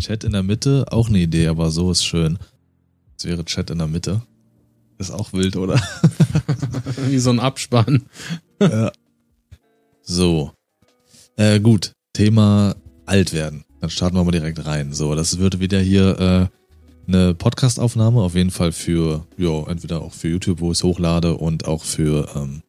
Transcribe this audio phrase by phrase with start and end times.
[0.00, 2.38] Chat in der Mitte, auch eine Idee, aber so ist schön.
[3.16, 4.22] Es wäre Chat in der Mitte.
[4.98, 5.80] Ist auch wild, oder?
[7.08, 8.02] Wie so ein Abspann.
[8.60, 8.90] ja.
[10.02, 10.52] So.
[11.36, 11.92] Äh, gut.
[12.12, 12.74] Thema
[13.06, 13.64] alt werden.
[13.80, 14.92] Dann starten wir mal direkt rein.
[14.92, 16.46] So, das wird wieder hier äh,
[17.06, 21.36] eine Podcast-Aufnahme, auf jeden Fall für, ja, entweder auch für YouTube, wo ich es hochlade
[21.36, 22.62] und auch für, ähm,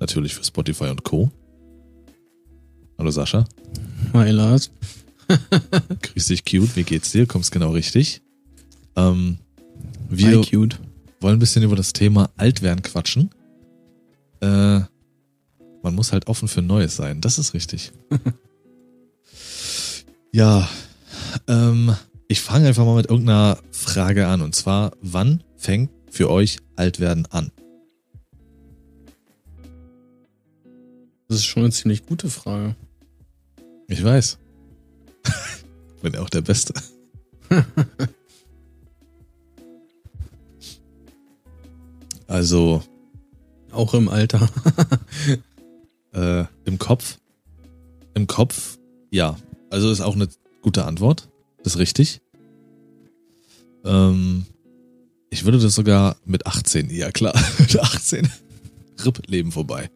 [0.00, 1.30] natürlich für Spotify und Co.
[2.98, 3.44] Hallo Sascha.
[4.12, 4.70] Hi Lars.
[6.02, 6.76] Grüß dich, cute.
[6.76, 7.26] Wie geht's dir?
[7.26, 8.22] Kommst genau richtig.
[8.96, 9.38] Ähm,
[10.08, 10.78] wir Hi, cute.
[11.20, 13.30] wollen ein bisschen über das Thema Altwerden quatschen.
[14.40, 14.80] Äh,
[15.82, 17.20] man muss halt offen für Neues sein.
[17.20, 17.92] Das ist richtig.
[20.32, 20.68] ja,
[21.48, 21.94] ähm,
[22.28, 24.42] ich fange einfach mal mit irgendeiner Frage an.
[24.42, 27.50] Und zwar, wann fängt für euch Altwerden an?
[31.28, 32.76] Das ist schon eine ziemlich gute Frage.
[33.88, 34.38] Ich weiß.
[36.02, 36.74] Bin ja auch der Beste.
[42.26, 42.82] also,
[43.72, 44.48] Auch im Alter.
[46.12, 47.18] äh, im Kopf.
[48.14, 48.78] Im Kopf,
[49.10, 49.36] ja.
[49.70, 50.28] Also ist auch eine
[50.62, 51.28] gute Antwort.
[51.62, 52.20] Das ist richtig.
[53.84, 54.46] Ähm,
[55.30, 58.30] ich würde das sogar mit 18, ja klar, mit 18.
[59.04, 59.90] Ripp, Leben vorbei.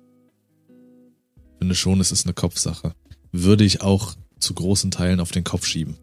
[1.59, 2.95] Finde schon, es ist eine Kopfsache.
[3.33, 5.97] Würde ich auch zu großen Teilen auf den Kopf schieben.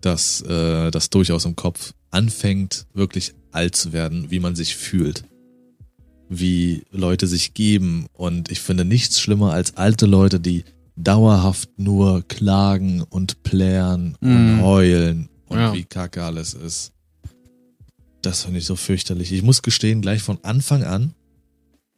[0.00, 5.24] Dass äh, das durchaus im Kopf anfängt, wirklich alt zu werden, wie man sich fühlt.
[6.28, 8.06] Wie Leute sich geben.
[8.12, 10.64] Und ich finde nichts schlimmer als alte Leute, die
[10.96, 14.62] dauerhaft nur klagen und plären und Mm.
[14.62, 15.72] heulen und Ja.
[15.74, 16.92] wie kacke alles ist.
[18.22, 19.32] Das finde ich so fürchterlich.
[19.32, 21.14] Ich muss gestehen, gleich von Anfang an,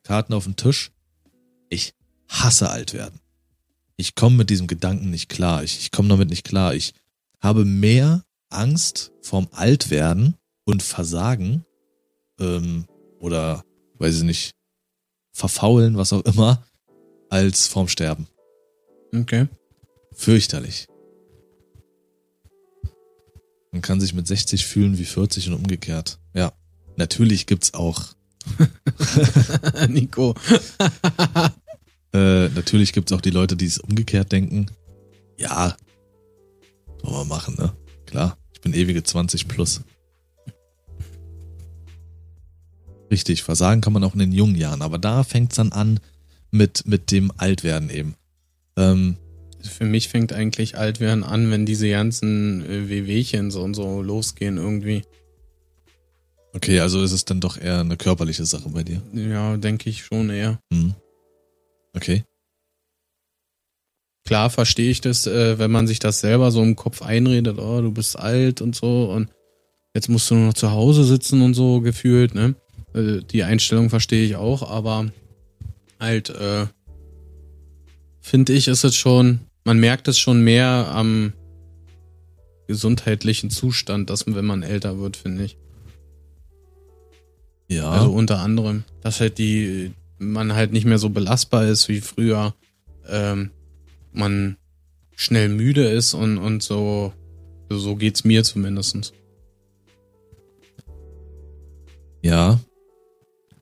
[0.04, 0.90] Karten auf den Tisch,
[1.70, 1.94] ich
[2.28, 3.18] hasse alt werden.
[3.96, 5.62] Ich komme mit diesem Gedanken nicht klar.
[5.62, 6.74] Ich, ich komme damit nicht klar.
[6.74, 6.94] Ich
[7.40, 11.64] habe mehr Angst vorm Altwerden und Versagen
[12.40, 12.86] ähm,
[13.20, 13.64] oder,
[13.98, 14.54] weiß ich nicht,
[15.32, 16.64] verfaulen, was auch immer,
[17.30, 18.28] als vorm Sterben.
[19.14, 19.48] Okay.
[20.12, 20.86] Fürchterlich.
[23.72, 26.18] Man kann sich mit 60 fühlen wie 40 und umgekehrt.
[26.32, 26.52] Ja.
[26.96, 28.14] Natürlich gibt's auch,
[29.88, 30.34] Nico.
[32.14, 34.66] äh, natürlich gibt's auch die Leute, die es umgekehrt denken.
[35.36, 35.76] Ja.
[37.02, 37.72] Sollen wir machen, ne?
[38.06, 38.38] Klar.
[38.52, 39.82] Ich bin ewige 20 plus.
[43.10, 46.00] Richtig, versagen kann man auch in den jungen Jahren, aber da fängt's dann an
[46.50, 48.14] mit, mit dem Altwerden eben.
[48.76, 49.16] Ähm,
[49.60, 54.56] Für mich fängt eigentlich Altwerden an, wenn diese ganzen äh, Wehwehchen so und so losgehen
[54.56, 55.02] irgendwie.
[56.54, 59.02] okay, also ist es dann doch eher eine körperliche Sache bei dir.
[59.12, 60.60] Ja, denke ich schon eher.
[60.72, 60.94] Hm.
[61.94, 62.24] Okay.
[64.24, 67.80] Klar verstehe ich das, äh, wenn man sich das selber so im Kopf einredet, oh,
[67.82, 69.28] du bist alt und so und
[69.94, 72.54] jetzt musst du nur noch zu Hause sitzen und so gefühlt, ne?
[72.94, 75.10] Äh, die Einstellung verstehe ich auch, aber
[76.00, 76.66] halt, äh,
[78.20, 81.34] finde ich, ist es schon, man merkt es schon mehr am
[82.66, 85.58] gesundheitlichen Zustand, dass wenn man älter wird, finde ich.
[87.68, 87.90] Ja.
[87.90, 89.92] Also unter anderem, dass halt die,
[90.32, 92.54] man halt nicht mehr so belastbar ist wie früher,
[93.08, 93.50] ähm,
[94.12, 94.56] man
[95.16, 97.12] schnell müde ist und, und so,
[97.70, 99.12] so geht's mir zumindestens.
[102.22, 102.58] Ja.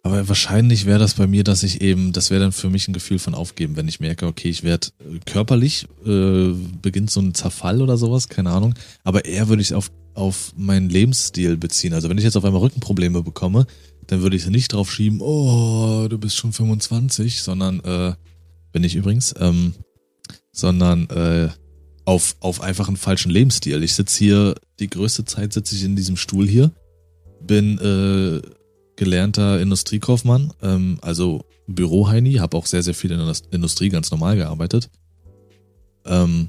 [0.05, 2.93] Aber wahrscheinlich wäre das bei mir, dass ich eben, das wäre dann für mich ein
[2.93, 4.89] Gefühl von Aufgeben, wenn ich merke, okay, ich werde
[5.27, 6.53] körperlich, äh,
[6.83, 8.75] beginnt so ein Zerfall oder sowas, keine Ahnung.
[9.05, 11.95] Aber eher würde ich es auf, auf meinen Lebensstil beziehen.
[11.95, 13.67] Also wenn ich jetzt auf einmal Rückenprobleme bekomme,
[14.07, 18.15] dann würde ich es nicht drauf schieben, oh, du bist schon 25, sondern, äh,
[18.73, 19.75] bin ich übrigens, ähm,
[20.53, 21.49] sondern äh,
[22.05, 23.83] auf, auf einfach einen falschen Lebensstil.
[23.83, 26.73] Ich sitze hier, die größte Zeit sitze ich in diesem Stuhl hier,
[27.41, 28.41] bin äh,
[28.97, 34.37] gelernter Industriekaufmann, ähm, also Büroheini, habe auch sehr, sehr viel in der Industrie ganz normal
[34.37, 34.91] gearbeitet.
[36.05, 36.49] Ähm,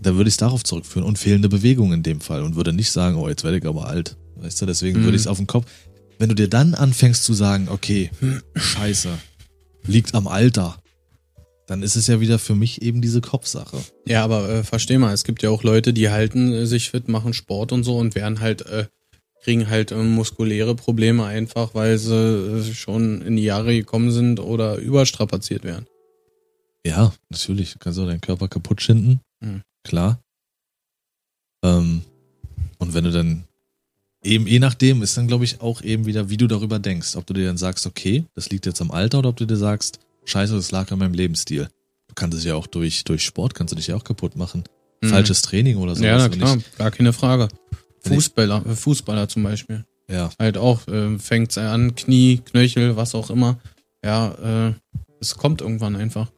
[0.00, 2.90] da würde ich es darauf zurückführen und fehlende Bewegung in dem Fall und würde nicht
[2.90, 4.16] sagen, oh, jetzt werde ich aber alt.
[4.36, 5.04] Weißt du, deswegen Mhm.
[5.04, 5.66] würde ich es auf den Kopf.
[6.22, 8.08] Wenn du dir dann anfängst zu sagen, okay,
[8.54, 9.18] scheiße,
[9.88, 10.80] liegt am Alter,
[11.66, 13.78] dann ist es ja wieder für mich eben diese Kopfsache.
[14.06, 17.08] Ja, aber äh, versteh mal, es gibt ja auch Leute, die halten äh, sich fit,
[17.08, 18.86] machen Sport und so und werden halt, äh,
[19.42, 24.38] kriegen halt äh, muskuläre Probleme einfach, weil sie äh, schon in die Jahre gekommen sind
[24.38, 25.86] oder überstrapaziert werden.
[26.86, 27.72] Ja, natürlich.
[27.72, 29.20] Du kannst auch deinen Körper kaputt schinden.
[29.40, 29.62] Mhm.
[29.82, 30.22] Klar.
[31.64, 32.02] Ähm,
[32.78, 33.42] und wenn du dann
[34.22, 37.16] eben, je nachdem, ist dann, glaube ich, auch eben wieder, wie du darüber denkst.
[37.16, 39.56] Ob du dir dann sagst, okay, das liegt jetzt am Alter oder ob du dir
[39.56, 41.68] sagst, scheiße, das lag an meinem Lebensstil.
[42.08, 44.64] Du kannst es ja auch durch, durch Sport, kannst du dich ja auch kaputt machen.
[45.02, 45.08] Mhm.
[45.08, 46.04] falsches Training oder so.
[46.04, 47.48] ja, na klar, gar keine Frage.
[48.04, 49.84] Wenn ich- Fußballer, äh, Fußballer zum Beispiel.
[50.08, 53.58] Ja, Halt auch, äh, fängt an, Knie, Knöchel, was auch immer.
[54.04, 54.74] Ja, äh,
[55.20, 56.30] es kommt irgendwann einfach.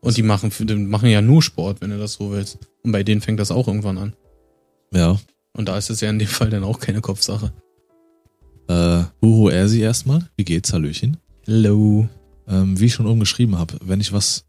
[0.00, 2.58] Und die machen, die machen ja nur Sport, wenn du das so willst.
[2.82, 4.12] Und bei denen fängt das auch irgendwann an.
[4.92, 5.18] ja.
[5.52, 7.52] Und da ist es ja in dem Fall dann auch keine Kopfsache.
[8.68, 10.28] Äh, Huhu Ersi erstmal.
[10.36, 11.16] Wie geht's, Hallöchen?
[11.46, 12.08] Hello.
[12.46, 14.44] Ähm, wie ich schon oben geschrieben habe, wenn ich was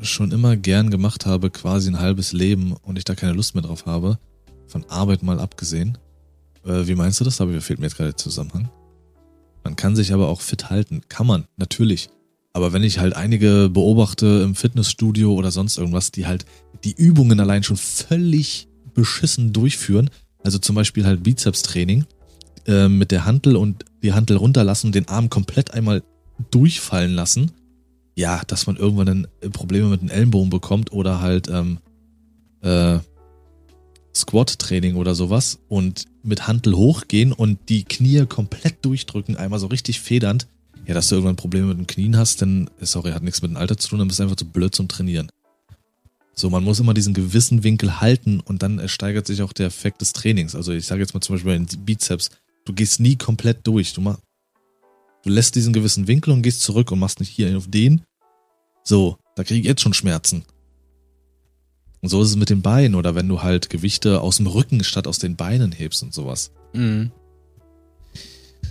[0.00, 3.62] schon immer gern gemacht habe, quasi ein halbes Leben und ich da keine Lust mehr
[3.62, 4.18] drauf habe,
[4.66, 5.98] von Arbeit mal abgesehen.
[6.64, 7.40] Äh, wie meinst du das?
[7.40, 8.68] Aber fehlt mir jetzt gerade der Zusammenhang.
[9.64, 11.02] Man kann sich aber auch fit halten.
[11.08, 12.10] Kann man, natürlich.
[12.52, 16.46] Aber wenn ich halt einige beobachte im Fitnessstudio oder sonst irgendwas, die halt
[16.84, 18.65] die Übungen allein schon völlig
[18.96, 20.10] beschissen durchführen,
[20.42, 22.04] also zum Beispiel halt Bizepstraining,
[22.66, 26.02] äh, mit der Hantel und die Hantel runterlassen und den Arm komplett einmal
[26.50, 27.52] durchfallen lassen,
[28.16, 31.78] ja, dass man irgendwann dann Probleme mit den Ellenbogen bekommt oder halt ähm,
[32.62, 32.98] äh,
[34.14, 40.00] Squat-Training oder sowas und mit Hantel hochgehen und die Knie komplett durchdrücken, einmal so richtig
[40.00, 40.48] federnd,
[40.86, 43.50] ja, dass du irgendwann Probleme mit den Knien hast, dann, äh, sorry, hat nichts mit
[43.50, 45.28] dem Alter zu tun, dann bist du einfach zu blöd zum Trainieren.
[46.38, 50.02] So, man muss immer diesen gewissen Winkel halten und dann steigert sich auch der Effekt
[50.02, 50.54] des Trainings.
[50.54, 52.30] Also ich sage jetzt mal zum Beispiel bei den Bizeps,
[52.66, 53.94] du gehst nie komplett durch.
[53.94, 54.18] Du, mach,
[55.22, 58.02] du lässt diesen gewissen Winkel und gehst zurück und machst nicht hier auf den.
[58.84, 60.44] So, da kriege ich jetzt schon Schmerzen.
[62.02, 64.84] Und so ist es mit den Beinen oder wenn du halt Gewichte aus dem Rücken
[64.84, 66.52] statt aus den Beinen hebst und sowas.
[66.74, 67.12] Mhm.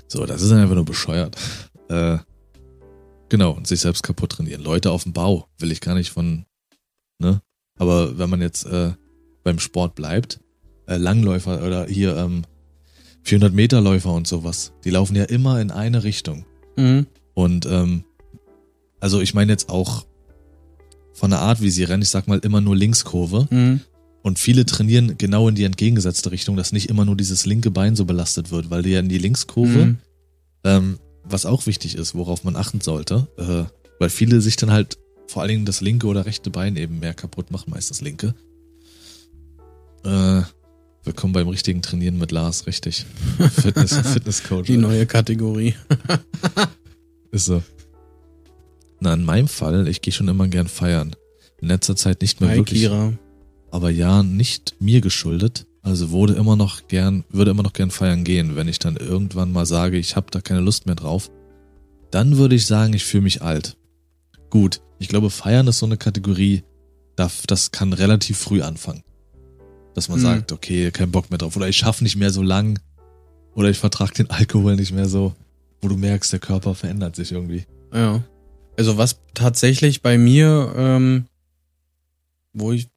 [0.08, 1.36] So, das ist dann einfach nur bescheuert.
[1.88, 2.18] Äh,
[3.30, 4.64] genau, und sich selbst kaputt trainieren.
[4.64, 6.48] Leute auf dem Bau will ich gar nicht von,
[7.20, 7.44] ne?
[7.78, 8.92] Aber wenn man jetzt äh,
[9.44, 10.40] beim Sport bleibt,
[10.88, 12.44] äh, Langläufer oder hier ähm,
[13.24, 16.46] 400 Meter Läufer und sowas, die laufen ja immer in eine Richtung.
[16.78, 17.08] Mhm.
[17.34, 18.04] Und ähm,
[19.00, 20.06] also ich meine jetzt auch
[21.14, 23.48] von der Art, wie sie rennen, ich sag mal immer nur Linkskurve.
[23.50, 23.82] Mhm.
[24.22, 27.96] Und viele trainieren genau in die entgegengesetzte Richtung, dass nicht immer nur dieses linke Bein
[27.96, 29.98] so belastet wird, weil die ja in die Linkskurve, Mhm.
[30.64, 33.64] ähm, was auch wichtig ist, worauf man achten sollte, äh,
[34.00, 37.14] weil viele sich dann halt vor allen Dingen das linke oder rechte Bein eben mehr
[37.14, 38.34] kaputt machen, meist das linke.
[40.04, 40.42] Äh,
[41.04, 43.06] willkommen beim richtigen Trainieren mit Lars, richtig.
[43.56, 44.66] Fitness, Fitnesscoach.
[44.66, 45.76] Die neue Kategorie.
[47.32, 47.64] Ist so.
[49.00, 51.16] Na, in meinem Fall, ich gehe schon immer gern feiern.
[51.62, 53.14] In letzter Zeit nicht mehr Hi, wirklich, Kira.
[53.72, 55.66] aber ja, nicht mir geschuldet.
[55.82, 59.52] Also wurde immer noch gern, würde immer noch gern feiern gehen, wenn ich dann irgendwann
[59.52, 61.30] mal sage, ich habe da keine Lust mehr drauf.
[62.10, 63.78] Dann würde ich sagen, ich fühle mich alt.
[64.50, 66.64] Gut, ich glaube, feiern ist so eine Kategorie,
[67.16, 69.04] das, kann relativ früh anfangen.
[69.94, 70.24] Dass man Hm.
[70.24, 71.56] sagt, okay, kein Bock mehr drauf.
[71.56, 72.80] Oder ich schaffe nicht mehr so lang.
[73.54, 75.34] Oder ich vertrage den Alkohol nicht mehr so.
[75.82, 77.66] Wo du merkst, der Körper verändert sich irgendwie.
[77.94, 78.22] Ja.
[78.78, 81.26] Also was tatsächlich bei mir, ähm,
[82.54, 82.90] wo ich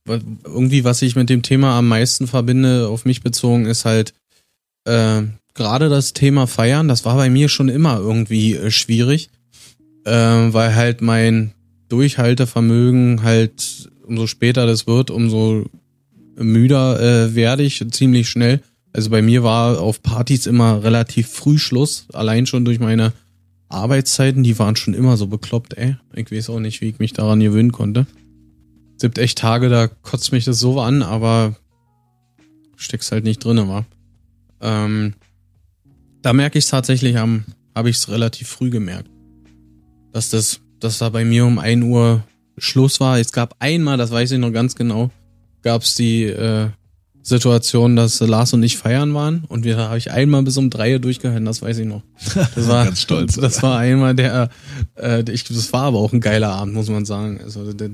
[0.44, 4.14] irgendwie, was ich mit dem Thema am meisten verbinde, auf mich bezogen, ist halt
[4.84, 5.22] äh,
[5.54, 6.88] gerade das Thema Feiern.
[6.88, 9.30] Das war bei mir schon immer irgendwie äh, schwierig,
[10.04, 11.52] äh, weil halt mein
[11.88, 15.66] Durchhaltevermögen halt umso später das wird, umso
[16.36, 18.62] müder äh, werde ich ziemlich schnell.
[18.92, 23.12] Also bei mir war auf Partys immer relativ früh Schluss, allein schon durch meine
[23.68, 25.96] Arbeitszeiten, die waren schon immer so bekloppt, ey.
[26.14, 28.06] Ich weiß auch nicht, wie ich mich daran gewöhnen konnte.
[28.96, 31.54] Es gibt echt Tage, da kotzt mich das so an, aber
[32.76, 33.84] steckst halt nicht drinne, wa?
[34.60, 35.14] Ähm,
[36.22, 39.10] da merke ich es tatsächlich am, habe ich es relativ früh gemerkt.
[40.12, 42.22] Dass das, dass da bei mir um 1 Uhr
[42.56, 43.18] Schluss war.
[43.18, 45.10] Es gab einmal, das weiß ich noch ganz genau,
[45.62, 46.68] gab es die äh,
[47.22, 50.94] Situation, dass Lars und ich feiern waren und wir habe ich einmal bis um drei
[50.94, 52.02] Uhr durchgehalten, das weiß ich noch.
[52.34, 53.36] Das war Ganz stolz.
[53.36, 54.48] Das war einmal der,
[54.96, 57.40] äh, ich, das war aber auch ein geiler Abend, muss man sagen.
[57.42, 57.90] Also der,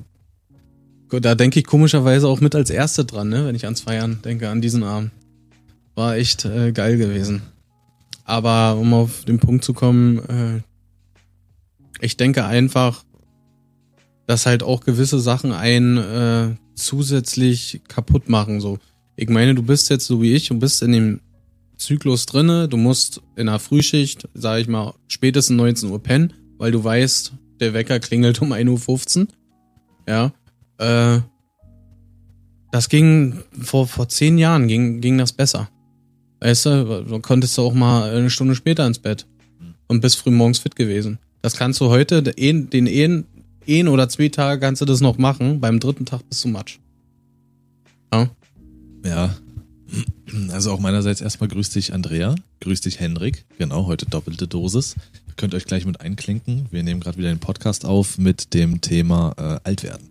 [1.10, 4.48] da denke ich komischerweise auch mit als Erste dran, ne, wenn ich ans Feiern denke,
[4.48, 5.10] an diesen Abend.
[5.96, 7.42] War echt äh, geil gewesen.
[8.24, 10.60] Aber um auf den Punkt zu kommen, äh,
[12.00, 13.04] ich denke einfach,
[14.26, 18.60] dass halt auch gewisse Sachen einen äh, zusätzlich kaputt machen.
[18.60, 18.78] So,
[19.16, 21.20] ich meine, du bist jetzt so wie ich und bist in dem
[21.76, 22.68] Zyklus drinne.
[22.68, 27.32] Du musst in der Frühschicht, sage ich mal, spätestens 19 Uhr pennen, weil du weißt,
[27.60, 29.26] der Wecker klingelt um 1.15 Uhr.
[30.08, 30.32] Ja.
[30.78, 31.20] Äh,
[32.72, 35.68] das ging vor, vor zehn Jahren ging, ging das besser.
[36.40, 39.26] Weißt du, du konntest du auch mal eine Stunde später ins Bett
[39.86, 41.18] und bist früh morgens fit gewesen.
[41.44, 43.26] Das kannst du heute, den, einen,
[43.68, 46.78] einen oder zwei Tage kannst du das noch machen, beim dritten Tag bist du matsch.
[48.10, 48.30] Ja.
[49.04, 49.36] Ja.
[50.48, 53.44] Also auch meinerseits erstmal grüß dich Andrea, grüß dich Henrik.
[53.58, 54.96] Genau, heute doppelte Dosis.
[55.28, 56.64] Ihr könnt euch gleich mit einklinken.
[56.70, 60.08] Wir nehmen gerade wieder den Podcast auf mit dem Thema äh, Altwerden.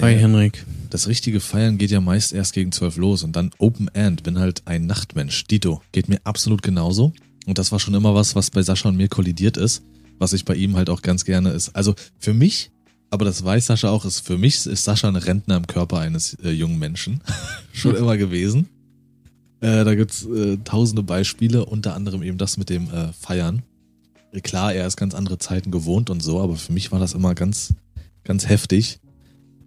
[0.00, 0.66] Hi Henrik.
[0.90, 4.40] das richtige Feiern geht ja meist erst gegen zwölf los und dann Open End, bin
[4.40, 5.44] halt ein Nachtmensch.
[5.44, 7.12] Dito, geht mir absolut genauso.
[7.46, 9.82] Und das war schon immer was, was bei Sascha und mir kollidiert ist,
[10.18, 11.70] was ich bei ihm halt auch ganz gerne ist.
[11.70, 12.70] Also für mich,
[13.10, 16.34] aber das weiß Sascha auch, ist für mich ist Sascha ein Rentner im Körper eines
[16.42, 17.20] äh, jungen Menschen.
[17.72, 18.68] schon immer gewesen.
[19.60, 23.62] Äh, da gibt's äh, tausende Beispiele, unter anderem eben das mit dem äh, Feiern.
[24.42, 27.34] Klar, er ist ganz andere Zeiten gewohnt und so, aber für mich war das immer
[27.34, 27.74] ganz,
[28.24, 28.98] ganz heftig.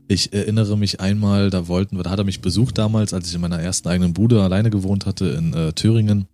[0.08, 3.36] Ich erinnere mich einmal, da wollten wir, da hat er mich besucht damals, als ich
[3.36, 6.28] in meiner ersten eigenen Bude alleine gewohnt hatte in äh, Thüringen.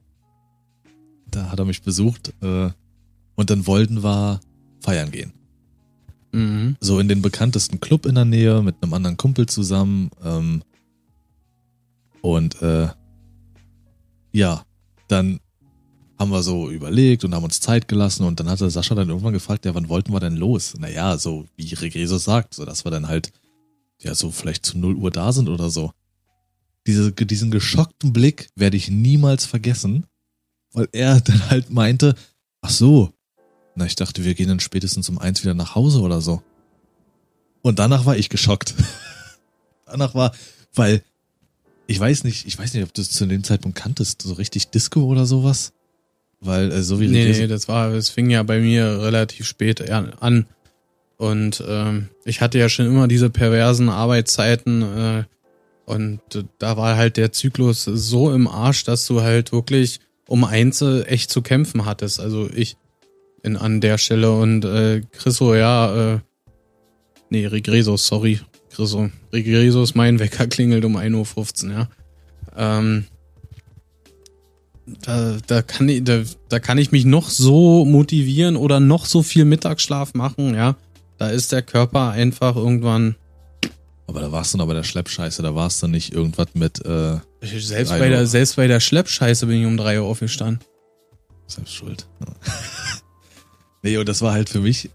[1.31, 2.69] Da hat er mich besucht äh,
[3.35, 4.39] und dann wollten wir
[4.81, 5.33] feiern gehen.
[6.31, 6.77] Mhm.
[6.79, 10.11] So in den bekanntesten Club in der Nähe mit einem anderen Kumpel zusammen.
[10.23, 10.63] Ähm,
[12.21, 12.89] und äh,
[14.31, 14.63] ja,
[15.07, 15.39] dann
[16.19, 19.33] haben wir so überlegt und haben uns Zeit gelassen und dann hatte Sascha dann irgendwann
[19.33, 20.75] gefragt, ja, wann wollten wir denn los?
[20.77, 23.31] Naja, so wie Regreso sagt, so dass wir dann halt
[23.99, 25.91] ja so vielleicht zu 0 Uhr da sind oder so.
[26.87, 30.05] Diese, diesen geschockten Blick werde ich niemals vergessen,
[30.73, 32.15] weil er dann halt meinte,
[32.61, 33.11] ach so,
[33.75, 36.41] na ich dachte, wir gehen dann spätestens um eins wieder nach Hause oder so.
[37.61, 38.73] Und danach war ich geschockt.
[39.85, 40.33] danach war,
[40.73, 41.03] weil
[41.87, 44.69] ich weiß nicht, ich weiß nicht, ob du es zu dem Zeitpunkt kanntest, so richtig
[44.69, 45.73] Disco oder sowas.
[46.39, 49.89] Weil äh, so wie Nee, nee, das war, es fing ja bei mir relativ spät
[49.89, 50.47] an.
[51.17, 55.23] Und ähm, ich hatte ja schon immer diese perversen Arbeitszeiten äh,
[55.85, 60.43] und äh, da war halt der Zyklus so im Arsch, dass du halt wirklich um
[60.43, 62.19] Einzel echt zu kämpfen hattest.
[62.19, 62.77] Also ich
[63.43, 66.19] in, an der Stelle und äh, Chriso, ja, äh,
[67.29, 69.09] nee, Regreso, sorry, Chriso.
[69.33, 71.89] Regreso ist mein Wecker, klingelt um 1.15 Uhr, ja.
[72.55, 73.05] Ähm,
[75.01, 79.23] da, da, kann ich, da, da kann ich mich noch so motivieren oder noch so
[79.23, 80.75] viel Mittagsschlaf machen, ja.
[81.17, 83.15] Da ist der Körper einfach irgendwann,
[84.11, 87.17] Aber da warst du noch bei der Schleppscheiße, da warst du nicht irgendwas mit äh,
[87.41, 90.59] selbst bei, der, selbst bei der Schleppscheiße bin ich um drei Uhr aufgestanden.
[91.47, 92.07] selbst schuld.
[92.19, 92.33] Ja.
[93.83, 94.89] nee, und das war halt für mich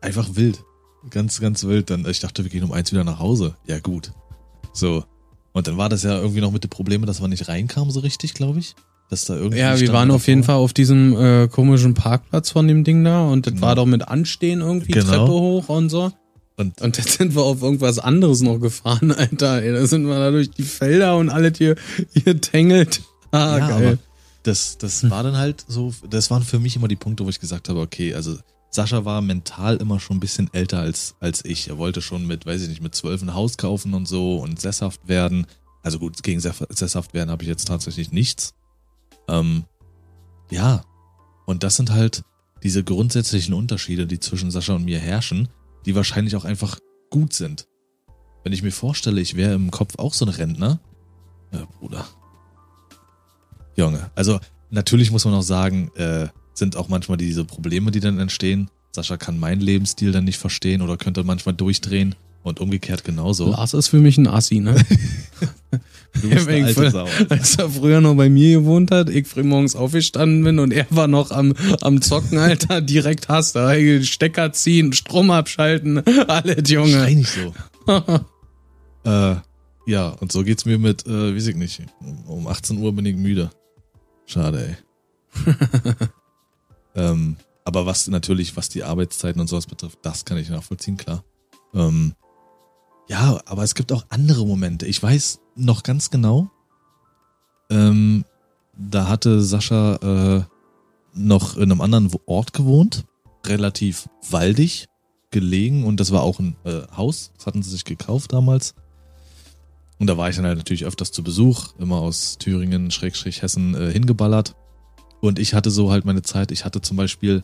[0.00, 0.64] einfach wild.
[1.10, 1.90] Ganz, ganz wild.
[1.90, 3.54] Dann, ich dachte, wir gehen um eins wieder nach Hause.
[3.66, 4.12] Ja, gut.
[4.72, 5.04] So.
[5.52, 8.00] Und dann war das ja irgendwie noch mit den Problemen, dass wir nicht reinkamen so
[8.00, 8.74] richtig, glaube ich.
[9.10, 10.42] Dass da irgendwie Ja, wir waren auf jeden.
[10.42, 13.66] Fall auf diesem äh, komischen Parkplatz von dem Ding da und das Genau.
[13.66, 15.06] war doch mit Anstehen irgendwie Genau.
[15.06, 16.10] Treppe hoch und so.
[16.58, 19.62] Und Und jetzt sind wir auf irgendwas anderes noch gefahren, Alter.
[19.62, 21.76] Ey, da sind wir da durch die Felder und alles hier,
[22.12, 23.00] hier tängelt.
[23.30, 23.86] Ah, ja, geil.
[23.88, 23.98] aber
[24.42, 27.40] das, das war dann halt so, das waren für mich immer die Punkte, wo ich
[27.40, 28.36] gesagt habe, okay, also
[28.70, 31.68] Sascha war mental immer schon ein bisschen älter als, als ich.
[31.68, 34.60] Er wollte schon mit, weiß ich nicht, mit zwölf ein Haus kaufen und so und
[34.60, 35.46] sesshaft werden.
[35.82, 38.52] Also gut, gegen sess- sesshaft werden habe ich jetzt tatsächlich nichts.
[39.28, 39.64] Ähm,
[40.50, 40.82] ja,
[41.46, 42.22] und das sind halt
[42.62, 45.48] diese grundsätzlichen Unterschiede, die zwischen Sascha und mir herrschen,
[45.88, 46.78] die wahrscheinlich auch einfach
[47.10, 47.66] gut sind.
[48.44, 50.80] Wenn ich mir vorstelle, ich wäre im Kopf auch so ein Rentner,
[51.50, 52.06] ja, Bruder,
[53.74, 58.18] Junge, also natürlich muss man auch sagen, äh, sind auch manchmal diese Probleme, die dann
[58.18, 58.70] entstehen.
[58.92, 63.50] Sascha kann meinen Lebensstil dann nicht verstehen oder könnte manchmal durchdrehen und umgekehrt genauso.
[63.50, 64.76] Lars ist für mich ein Assi, ne?
[66.22, 67.06] Du bist eine alte Sau.
[67.28, 70.86] Als er früher noch bei mir gewohnt hat, ich früh morgens aufgestanden bin und er
[70.90, 76.74] war noch am, am Zocken, Alter, direkt hast du Stecker ziehen, Strom abschalten, alles, Schrei
[76.74, 77.14] Junge.
[77.14, 77.54] nicht so.
[79.04, 79.36] äh,
[79.86, 81.82] ja, und so geht's mir mit, äh, weiß ich nicht,
[82.26, 83.50] um 18 Uhr bin ich müde.
[84.26, 84.76] Schade,
[85.44, 85.54] ey.
[86.94, 91.22] ähm, aber was natürlich, was die Arbeitszeiten und sowas betrifft, das kann ich nachvollziehen, klar.
[91.74, 92.14] Ähm,
[93.08, 94.86] ja, aber es gibt auch andere Momente.
[94.86, 96.50] Ich weiß noch ganz genau,
[97.70, 98.24] ähm,
[98.76, 100.44] da hatte Sascha äh,
[101.14, 103.04] noch in einem anderen Ort gewohnt,
[103.44, 104.86] relativ waldig
[105.30, 108.74] gelegen und das war auch ein äh, Haus, das hatten sie sich gekauft damals.
[109.98, 113.74] Und da war ich dann halt natürlich öfters zu Besuch, immer aus Thüringen, Schrägstrich Hessen
[113.74, 114.54] äh, hingeballert.
[115.20, 117.42] Und ich hatte so halt meine Zeit, ich hatte zum Beispiel,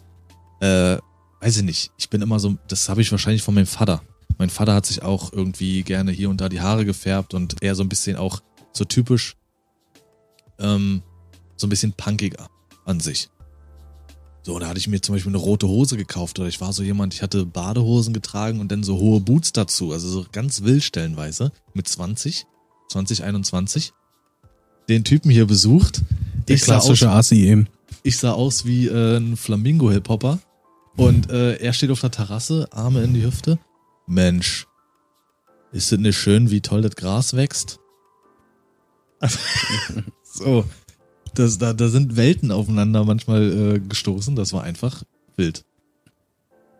[0.60, 0.98] äh,
[1.40, 4.02] weiß ich nicht, ich bin immer so, das habe ich wahrscheinlich von meinem Vater.
[4.38, 7.74] Mein Vater hat sich auch irgendwie gerne hier und da die Haare gefärbt und eher
[7.74, 8.40] so ein bisschen auch
[8.72, 9.36] so typisch,
[10.58, 11.02] ähm,
[11.56, 12.48] so ein bisschen punkiger
[12.84, 13.28] an sich.
[14.42, 16.82] So, da hatte ich mir zum Beispiel eine rote Hose gekauft oder ich war so
[16.82, 20.82] jemand, ich hatte Badehosen getragen und dann so hohe Boots dazu, also so ganz wild
[20.82, 22.44] stellenweise mit 20,
[22.90, 23.92] 2021.
[24.90, 26.02] Den Typen hier besucht.
[26.46, 27.68] Der Ich sah, aus, klassische Assi eben.
[28.02, 30.38] ich sah aus wie äh, ein Flamingo-Hip-Hopper
[30.96, 33.58] und äh, er steht auf der Terrasse, Arme in die Hüfte.
[34.06, 34.66] Mensch,
[35.72, 37.80] ist es nicht schön, wie toll das Gras wächst?
[40.22, 40.64] so,
[41.34, 44.36] das, da, da sind Welten aufeinander manchmal äh, gestoßen.
[44.36, 45.02] Das war einfach
[45.36, 45.64] wild.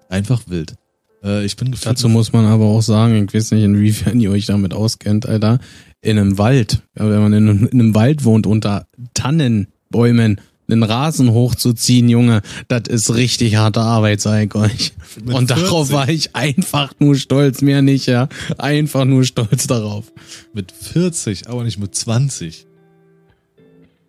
[0.09, 0.77] Einfach wild.
[1.23, 1.87] Äh, ich bin gefühlt.
[1.87, 5.59] Dazu muss man aber auch sagen, ich weiß nicht, inwiefern ihr euch damit auskennt, Alter.
[6.01, 10.41] In einem Wald, ja, wenn man in einem, in einem Wald wohnt, unter Tannenbäumen,
[10.75, 14.93] einen Rasen hochzuziehen, Junge, das ist richtig harte Arbeit, sag ich euch.
[15.25, 15.93] Mit Und darauf 40.
[15.93, 18.29] war ich einfach nur stolz, mehr nicht, ja.
[18.59, 20.13] Einfach nur stolz darauf.
[20.53, 22.67] Mit 40, aber nicht mit 20.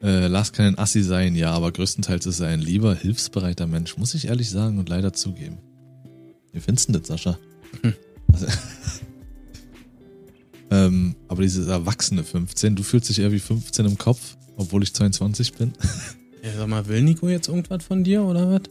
[0.02, 3.98] Äh, Lars kann ein Assi sein, ja, aber größtenteils ist er ein lieber, hilfsbereiter Mensch,
[3.98, 5.58] muss ich ehrlich sagen und leider zugeben.
[6.52, 7.40] Wie findest du das, Sascha?
[7.82, 7.94] Hm.
[8.32, 8.48] Also,
[10.72, 14.94] ähm, aber dieses erwachsene 15, du fühlst dich eher wie 15 im Kopf, obwohl ich
[14.94, 15.74] 22 bin.
[16.46, 18.62] Ja, sag mal, will Nico jetzt irgendwas von dir oder was?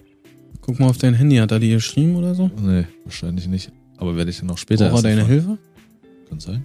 [0.60, 2.48] Guck mal auf dein Handy, hat er dir geschrieben oder so?
[2.56, 3.72] nee, wahrscheinlich nicht.
[3.96, 5.40] Aber werde ich dann noch später Braucht er deine erfahren.
[5.46, 5.58] Hilfe?
[6.28, 6.64] Kann sein.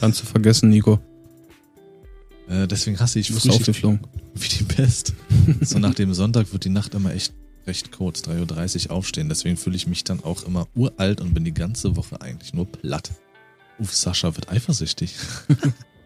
[0.00, 1.00] Kannst du vergessen, Nico.
[2.48, 4.00] Äh, deswegen hasse ich Frühschicht aufgeflogen.
[4.34, 5.12] wie die Pest.
[5.60, 7.34] so nach dem Sonntag wird die Nacht immer echt
[7.66, 9.28] recht kurz, 3.30 Uhr aufstehen.
[9.28, 12.66] Deswegen fühle ich mich dann auch immer uralt und bin die ganze Woche eigentlich nur
[12.66, 13.10] platt.
[13.80, 15.16] Uff, Sascha wird eifersüchtig.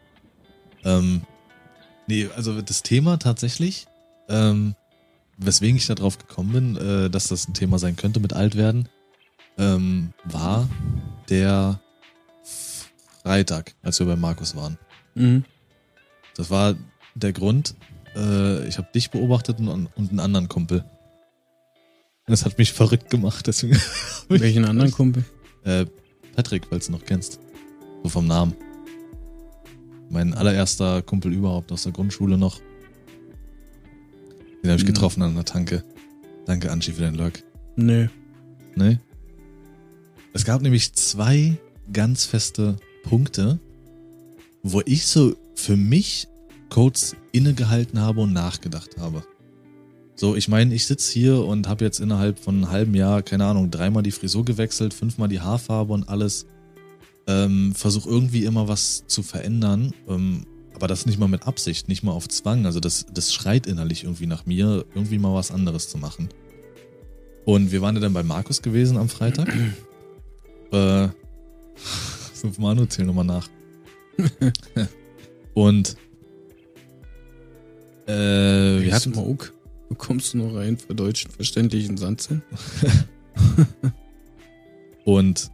[0.85, 1.21] ähm,
[2.11, 3.87] nee, also das Thema tatsächlich,
[4.29, 4.75] ähm,
[5.39, 8.89] weswegen ich da drauf gekommen bin, äh, dass das ein Thema sein könnte mit Altwerden,
[9.57, 10.69] ähm, war
[11.29, 11.81] der
[13.23, 14.77] Freitag, als wir bei Markus waren.
[15.15, 15.45] Mhm.
[16.37, 16.75] Das war
[17.15, 17.75] der Grund.
[18.17, 20.85] Äh, ich habe dich beobachtet und, und einen anderen Kumpel.
[22.27, 23.81] Das hat mich verrückt gemacht, deswegen.
[24.29, 25.25] Welchen anderen Kumpel?
[25.65, 25.87] Äh,
[26.35, 27.41] Patrick, falls du noch kennst.
[28.03, 28.55] So vom Namen.
[30.11, 32.61] Mein allererster Kumpel überhaupt aus der Grundschule noch.
[34.63, 34.89] Den habe ich Mhm.
[34.89, 35.85] getroffen an der Tanke.
[36.47, 37.43] Danke, Angie, für deinen Lurk.
[37.77, 38.09] Nö.
[38.75, 39.01] Ne?
[40.33, 41.57] Es gab nämlich zwei
[41.93, 43.59] ganz feste Punkte,
[44.63, 46.29] wo ich so für mich
[46.69, 49.23] kurz innegehalten habe und nachgedacht habe.
[50.15, 53.47] So, ich meine, ich sitz hier und habe jetzt innerhalb von einem halben Jahr, keine
[53.47, 56.47] Ahnung, dreimal die Frisur gewechselt, fünfmal die Haarfarbe und alles.
[57.31, 62.03] Ähm, Versuche irgendwie immer was zu verändern, ähm, aber das nicht mal mit Absicht, nicht
[62.03, 62.67] mal auf Zwang.
[62.67, 66.29] Also das, das schreit innerlich irgendwie nach mir, irgendwie mal was anderes zu machen.
[67.45, 69.49] Und wir waren ja dann bei Markus gewesen am Freitag.
[70.73, 71.09] äh,
[72.59, 73.49] Manu, zähl nochmal nach.
[75.55, 75.97] Und
[78.07, 79.53] äh, wir Wie hatten Smoke.
[79.89, 82.43] Wo kommst du noch rein für deutschen verständlichen Satz hin?
[85.05, 85.51] und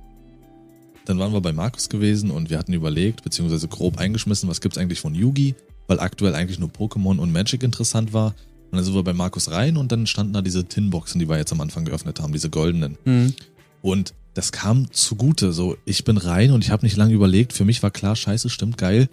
[1.06, 4.76] dann waren wir bei Markus gewesen und wir hatten überlegt, beziehungsweise grob eingeschmissen, was gibt's
[4.76, 5.54] eigentlich von Yugi,
[5.86, 8.34] weil aktuell eigentlich nur Pokémon und Magic interessant war.
[8.70, 11.38] Und dann sind wir bei Markus rein und dann standen da diese Tinboxen, die wir
[11.38, 12.98] jetzt am Anfang geöffnet haben, diese goldenen.
[13.04, 13.34] Mhm.
[13.80, 15.52] Und das kam zugute.
[15.52, 17.52] So, ich bin rein und ich habe nicht lange überlegt.
[17.52, 19.08] Für mich war klar, scheiße, stimmt, geil.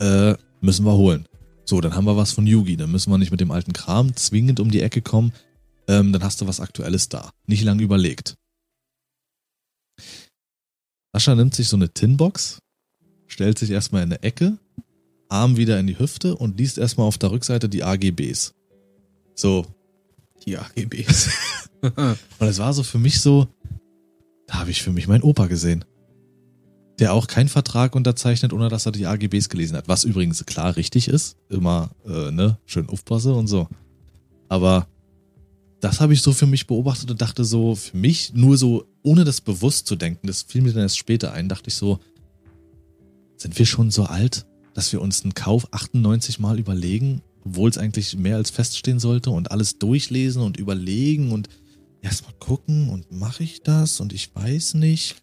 [0.00, 1.26] Äh, müssen wir holen.
[1.66, 2.76] So, dann haben wir was von Yugi.
[2.76, 5.32] Dann müssen wir nicht mit dem alten Kram zwingend um die Ecke kommen.
[5.86, 7.30] Ähm, dann hast du was Aktuelles da.
[7.46, 8.34] Nicht lange überlegt.
[11.14, 12.58] Sascha nimmt sich so eine Tinbox,
[13.28, 14.58] stellt sich erstmal in eine Ecke,
[15.28, 18.52] Arm wieder in die Hüfte und liest erstmal auf der Rückseite die AGBs.
[19.36, 19.64] So,
[20.44, 21.30] Die AGBs.
[21.82, 23.46] und es war so für mich so,
[24.48, 25.84] da habe ich für mich meinen Opa gesehen.
[26.98, 29.86] Der auch keinen Vertrag unterzeichnet, ohne dass er die AGBs gelesen hat.
[29.86, 31.36] Was übrigens klar richtig ist.
[31.48, 33.68] Immer, äh, ne, schön aufpasse und so.
[34.48, 34.88] Aber
[35.78, 39.24] das habe ich so für mich beobachtet und dachte so, für mich, nur so, ohne
[39.24, 42.00] das bewusst zu denken, das fiel mir dann erst später ein, dachte ich so,
[43.36, 47.78] sind wir schon so alt, dass wir uns einen Kauf 98 Mal überlegen, obwohl es
[47.78, 51.48] eigentlich mehr als feststehen sollte und alles durchlesen und überlegen und
[52.00, 55.16] erstmal gucken und mache ich das und ich weiß nicht.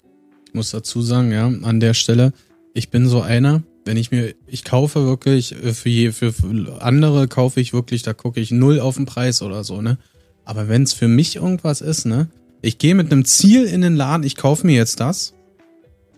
[0.48, 2.34] Ich muss dazu sagen, ja, an der Stelle,
[2.76, 6.82] ich bin so einer, wenn ich mir, ich kaufe wirklich, äh, für, je, für, für
[6.82, 9.98] andere kaufe ich wirklich, da gucke ich null auf den Preis oder so, ne?
[10.46, 12.30] Aber wenn es für mich irgendwas ist, ne?
[12.62, 15.34] Ich gehe mit einem Ziel in den Laden, ich kaufe mir jetzt das,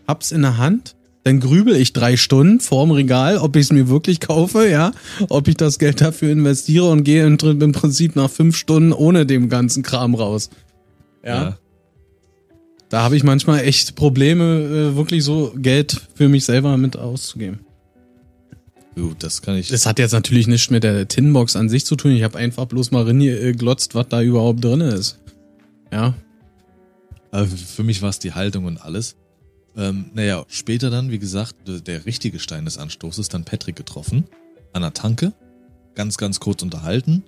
[0.08, 3.88] hab's in der Hand, dann grübel ich drei Stunden vorm Regal, ob ich es mir
[3.88, 4.92] wirklich kaufe, ja,
[5.30, 9.26] ob ich das Geld dafür investiere und gehe im, im Prinzip nach fünf Stunden ohne
[9.26, 10.50] dem ganzen Kram raus.
[11.26, 11.58] ja.
[12.90, 17.62] Da habe ich manchmal echt Probleme, äh, wirklich so Geld für mich selber mit auszugeben.
[18.96, 19.70] Gut, das kann ich.
[19.70, 22.12] Das hat jetzt natürlich nichts mit der Tinbox an sich zu tun.
[22.12, 23.04] Ich habe einfach bloß mal
[23.54, 25.18] glotzt, was da überhaupt drin ist.
[25.92, 26.14] Ja.
[27.34, 29.16] Aber für mich war es die Haltung und alles.
[29.76, 34.26] Ähm, naja, später dann, wie gesagt, der, richtige Stein des Anstoßes, dann Patrick getroffen.
[34.72, 35.34] An der Tanke.
[35.96, 37.24] Ganz, ganz kurz unterhalten.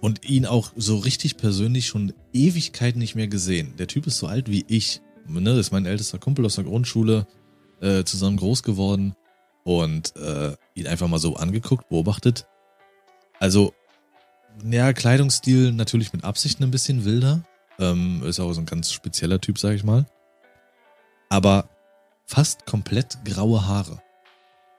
[0.00, 3.74] Und ihn auch so richtig persönlich schon Ewigkeiten nicht mehr gesehen.
[3.78, 5.00] Der Typ ist so alt wie ich.
[5.28, 5.52] Ne?
[5.52, 7.28] Ist mein ältester Kumpel aus der Grundschule.
[7.80, 9.14] Äh, zusammen groß geworden.
[9.62, 12.48] Und äh, ihn einfach mal so angeguckt, beobachtet.
[13.38, 13.72] Also,
[14.68, 17.44] ja, Kleidungsstil natürlich mit Absichten ein bisschen wilder.
[17.80, 20.06] Ähm, ist auch so ein ganz spezieller Typ, sag ich mal.
[21.30, 21.68] Aber
[22.26, 24.02] fast komplett graue Haare.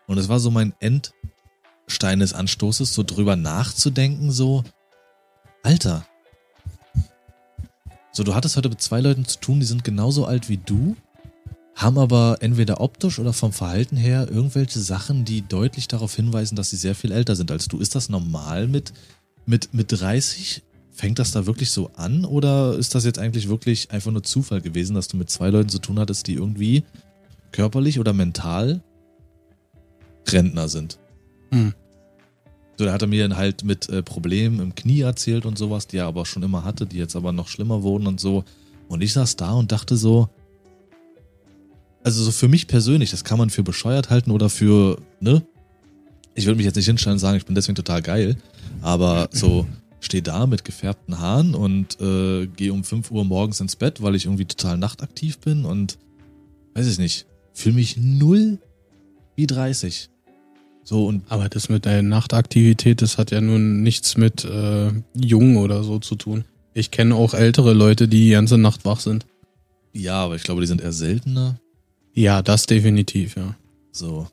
[0.08, 4.64] Und es war so mein Endstein des Anstoßes, so drüber nachzudenken, so,
[5.64, 6.06] Alter.
[8.12, 10.96] So, du hattest heute mit zwei Leuten zu tun, die sind genauso alt wie du,
[11.76, 16.70] haben aber entweder optisch oder vom Verhalten her irgendwelche Sachen, die deutlich darauf hinweisen, dass
[16.70, 17.80] sie sehr viel älter sind als du.
[17.80, 18.94] Ist das normal mit,
[19.46, 20.62] mit, mit 30?
[21.02, 24.62] Fängt das da wirklich so an oder ist das jetzt eigentlich wirklich einfach nur Zufall
[24.62, 26.84] gewesen, dass du mit zwei Leuten zu tun hattest, die irgendwie
[27.52, 28.84] körperlich oder mental
[30.28, 31.00] Rentner sind?
[31.50, 31.74] Hm.
[32.78, 35.88] So, da hat er mir dann halt mit äh, Problemen im Knie erzählt und sowas,
[35.88, 38.44] die er aber schon immer hatte, die jetzt aber noch schlimmer wurden und so.
[38.88, 40.30] Und ich saß da und dachte so,
[42.04, 45.42] also so für mich persönlich, das kann man für bescheuert halten oder für, ne?
[46.36, 48.38] Ich würde mich jetzt nicht hinstellen und sagen, ich bin deswegen total geil,
[48.84, 49.66] aber so
[50.02, 54.16] stehe da mit gefärbten Haaren und äh, gehe um 5 Uhr morgens ins Bett, weil
[54.16, 55.98] ich irgendwie total nachtaktiv bin und
[56.74, 58.60] weiß ich nicht, fühle mich null
[59.36, 60.10] wie 30.
[60.84, 65.58] So und Aber das mit der Nachtaktivität, das hat ja nun nichts mit äh, jung
[65.58, 66.44] oder so zu tun.
[66.74, 69.26] Ich kenne auch ältere Leute, die die ganze Nacht wach sind.
[69.94, 71.60] ja, aber ich glaube, die sind eher seltener.
[72.14, 73.56] Ja, das definitiv, ja.
[73.92, 74.28] So.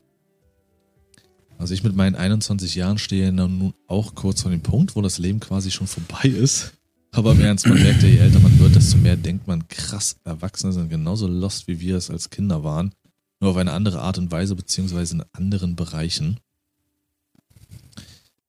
[1.59, 5.17] Also ich mit meinen 21 Jahren stehe nun auch kurz vor dem Punkt, wo das
[5.17, 6.71] Leben quasi schon vorbei ist.
[7.11, 10.15] Aber im Ernst, man merkt ja, je älter man wird, desto mehr denkt man, krass,
[10.23, 12.95] Erwachsene sind genauso lost, wie wir es als Kinder waren.
[13.41, 16.39] Nur auf eine andere Art und Weise, beziehungsweise in anderen Bereichen.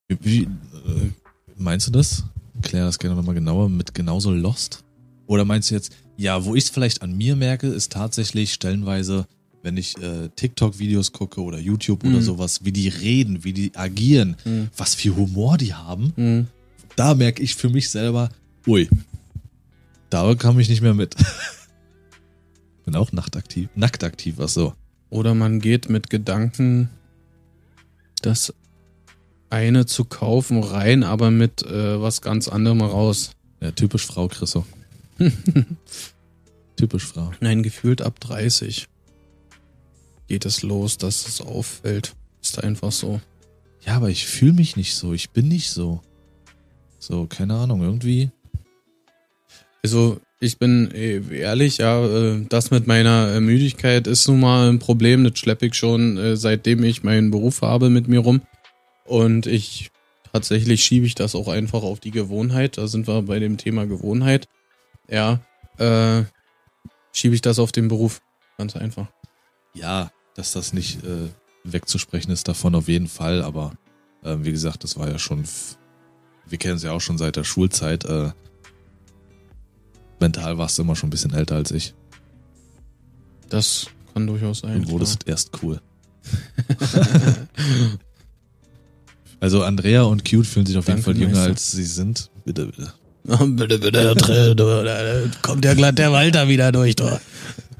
[0.08, 1.10] Wie, äh,
[1.56, 2.24] meinst du das?
[2.62, 4.84] Klär das gerne nochmal genauer mit genauso lost.
[5.26, 9.26] Oder meinst du jetzt, ja, wo ich es vielleicht an mir merke, ist tatsächlich stellenweise,
[9.62, 12.22] wenn ich äh, TikTok-Videos gucke oder YouTube oder Mhm.
[12.22, 14.68] sowas, wie die reden, wie die agieren, Mhm.
[14.76, 16.46] was für Humor die haben, Mhm.
[16.96, 18.30] da merke ich für mich selber,
[18.66, 18.88] ui,
[20.08, 21.14] da kam ich nicht mehr mit.
[22.84, 24.74] Bin auch nachtaktiv, nacktaktiv, was so.
[25.10, 26.88] Oder man geht mit Gedanken,
[28.22, 28.54] das
[29.50, 33.32] eine zu kaufen, rein, aber mit äh, was ganz anderem raus.
[33.60, 34.64] Ja, typisch Frau, Chriso.
[36.76, 37.32] typisch Frau.
[37.40, 38.86] Nein, gefühlt ab 30
[40.30, 42.14] geht es los, dass es auffällt.
[42.40, 43.20] Ist einfach so.
[43.84, 46.00] Ja, aber ich fühle mich nicht so, ich bin nicht so.
[47.00, 48.30] So, keine Ahnung, irgendwie.
[49.82, 54.68] Also, ich bin äh, ehrlich, ja, äh, das mit meiner äh, Müdigkeit ist nun mal
[54.68, 55.24] ein Problem.
[55.24, 58.40] Das schleppe ich schon, seitdem ich meinen Beruf habe mit mir rum.
[59.04, 59.90] Und ich
[60.32, 62.78] tatsächlich schiebe ich das auch einfach auf die Gewohnheit.
[62.78, 64.46] Da sind wir bei dem Thema Gewohnheit.
[65.08, 65.40] Ja,
[65.78, 66.22] äh,
[67.12, 68.22] schiebe ich das auf den Beruf.
[68.58, 69.08] Ganz einfach.
[69.74, 71.28] Ja, dass das nicht äh,
[71.64, 73.72] wegzusprechen ist davon auf jeden Fall, aber
[74.24, 75.44] äh, wie gesagt, das war ja schon,
[76.48, 78.06] wir kennen es ja auch schon seit der Schulzeit.
[78.06, 78.30] Äh,
[80.18, 81.92] mental warst du immer schon ein bisschen älter als ich.
[83.50, 84.82] Das kann durchaus sein.
[84.82, 85.80] Du wurdest erst cool.
[89.42, 91.48] Also Andrea und Cute fühlen sich auf jeden Danke, Fall jünger, Meister.
[91.48, 92.30] als sie sind.
[92.44, 92.92] Bitte, bitte.
[93.24, 97.18] bitte, bitte, da kommt ja glatt der Walter wieder durch, du.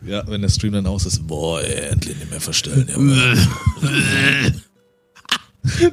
[0.07, 2.89] Ja, wenn der Stream dann aus ist, boah, endlich nicht mehr verstellen.
[2.89, 4.51] Ja,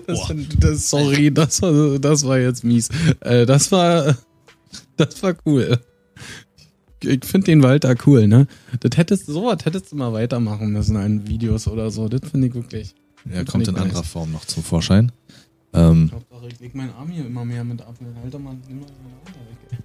[0.07, 2.87] Das, das, sorry, das war, das war jetzt mies.
[3.19, 4.15] Äh, das war,
[4.97, 5.77] das war cool.
[7.03, 8.47] Ich finde den Walter cool, ne?
[8.79, 12.07] Das hättest, sowas hättest du mal weitermachen müssen in Videos oder so.
[12.07, 12.95] Das finde ich wirklich.
[13.29, 14.09] er Das kommt in ich anderer nice.
[14.09, 15.11] Form noch zum Vorschein.
[15.73, 17.95] Ähm, Hauptsache, ich leg meinen Arm hier immer mehr mit ab.
[18.23, 19.57] Alter, Mann, nimm mal meine Arme weg.
[19.71, 19.77] ey.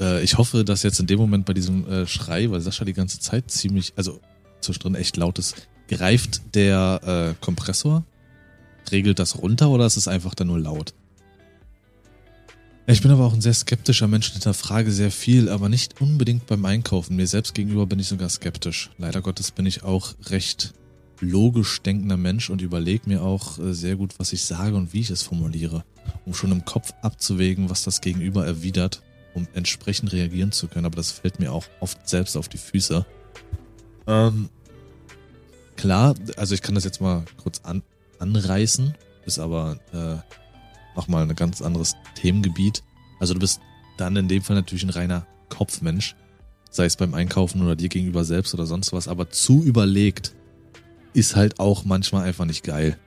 [0.00, 2.92] Äh, ich hoffe, dass jetzt in dem Moment bei diesem äh, Schrei, weil Sascha die
[2.92, 4.20] ganze Zeit ziemlich, also
[4.60, 8.04] zwischendrin echt laut ist, greift der äh, Kompressor,
[8.90, 10.94] regelt das runter oder ist es einfach dann nur laut?
[12.86, 16.46] Ich bin aber auch ein sehr skeptischer Mensch und hinterfrage sehr viel, aber nicht unbedingt
[16.46, 17.16] beim Einkaufen.
[17.16, 18.90] Mir selbst gegenüber bin ich sogar skeptisch.
[18.96, 20.72] Leider Gottes bin ich auch recht
[21.20, 25.00] logisch denkender Mensch und überlege mir auch äh, sehr gut, was ich sage und wie
[25.00, 25.84] ich es formuliere,
[26.24, 29.02] um schon im Kopf abzuwägen, was das Gegenüber erwidert,
[29.38, 30.86] um entsprechend reagieren zu können.
[30.86, 33.06] Aber das fällt mir auch oft selbst auf die Füße.
[34.06, 34.48] Ähm,
[35.76, 37.82] klar, also ich kann das jetzt mal kurz an,
[38.18, 40.16] anreißen, ist aber äh,
[40.96, 42.82] nochmal ein ganz anderes Themengebiet.
[43.20, 43.60] Also du bist
[43.96, 46.16] dann in dem Fall natürlich ein reiner Kopfmensch,
[46.70, 50.34] sei es beim Einkaufen oder dir gegenüber selbst oder sonst was, aber zu überlegt
[51.14, 52.98] ist halt auch manchmal einfach nicht geil.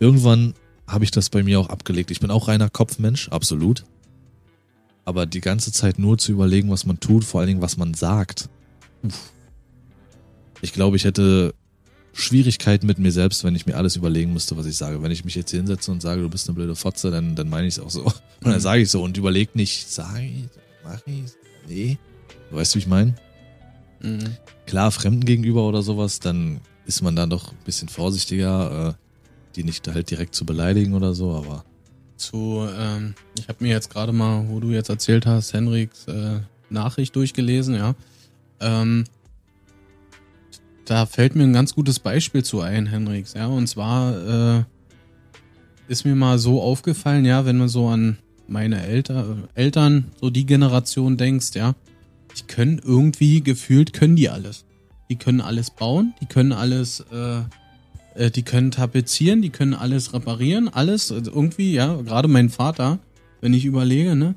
[0.00, 0.54] Irgendwann
[0.86, 2.10] habe ich das bei mir auch abgelegt.
[2.10, 3.84] Ich bin auch reiner Kopfmensch, absolut.
[5.08, 7.94] Aber die ganze Zeit nur zu überlegen, was man tut, vor allen Dingen, was man
[7.94, 8.50] sagt.
[9.02, 9.32] Uff.
[10.60, 11.54] Ich glaube, ich hätte
[12.12, 15.02] Schwierigkeiten mit mir selbst, wenn ich mir alles überlegen müsste, was ich sage.
[15.02, 17.48] Wenn ich mich jetzt hier hinsetze und sage, du bist eine blöde Fotze, dann, dann
[17.48, 18.04] meine ich es auch so.
[18.04, 20.44] Und dann sage ich so und überleg nicht, sage ich,
[20.84, 21.32] mach ich,
[21.66, 21.96] nee.
[22.50, 23.14] Weißt du, wie ich meine?
[24.02, 24.36] Mhm.
[24.66, 29.64] Klar, Fremden gegenüber oder sowas, dann ist man da doch ein bisschen vorsichtiger, äh, die
[29.64, 31.64] nicht halt direkt zu beleidigen oder so, aber
[32.18, 36.40] Zu, ähm, ich habe mir jetzt gerade mal, wo du jetzt erzählt hast, Henriks äh,
[36.68, 37.94] Nachricht durchgelesen, ja.
[38.60, 39.04] Ähm,
[40.84, 43.46] da fällt mir ein ganz gutes Beispiel zu ein, Henriks, ja.
[43.46, 44.64] Und zwar äh,
[45.88, 50.46] ist mir mal so aufgefallen, ja, wenn man so an meine Eltern, Eltern, so die
[50.46, 51.74] Generation denkst, ja,
[52.36, 54.64] die können irgendwie gefühlt können die alles.
[55.10, 57.40] Die können alles bauen, die können alles, äh,
[58.18, 62.98] äh, die können tapezieren, die können alles reparieren, alles also irgendwie, ja, gerade mein Vater,
[63.40, 64.34] wenn ich überlege, ne,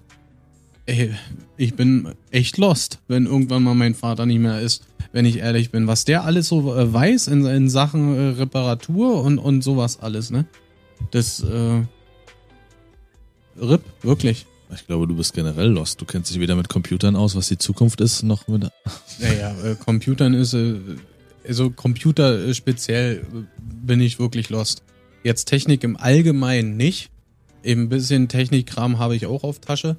[0.86, 1.14] ey,
[1.58, 5.72] ich bin echt lost, wenn irgendwann mal mein Vater nicht mehr ist, wenn ich ehrlich
[5.72, 10.00] bin, was der alles so äh, weiß in, in Sachen äh, Reparatur und, und sowas
[10.00, 10.46] alles, ne,
[11.10, 11.82] das, äh,
[13.60, 14.46] RIP, wirklich.
[14.74, 16.00] ich glaube, du bist generell lost.
[16.00, 18.70] Du kennst dich weder mit Computern aus, was die Zukunft ist, noch mit.
[19.20, 20.80] Naja, äh, Computern ist, äh,
[21.48, 24.84] also Computer äh, speziell äh, bin ich wirklich lost.
[25.24, 27.10] Jetzt Technik im Allgemeinen nicht.
[27.64, 29.98] Eben ein bisschen Technikkram habe ich auch auf Tasche.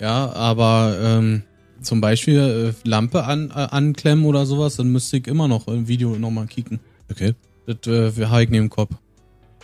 [0.00, 1.42] Ja, aber ähm,
[1.82, 5.88] zum Beispiel äh, Lampe an, äh, anklemmen oder sowas, dann müsste ich immer noch im
[5.88, 6.80] Video nochmal kicken.
[7.10, 7.34] Okay.
[7.66, 8.94] Das äh, habe ich neben dem Kopf.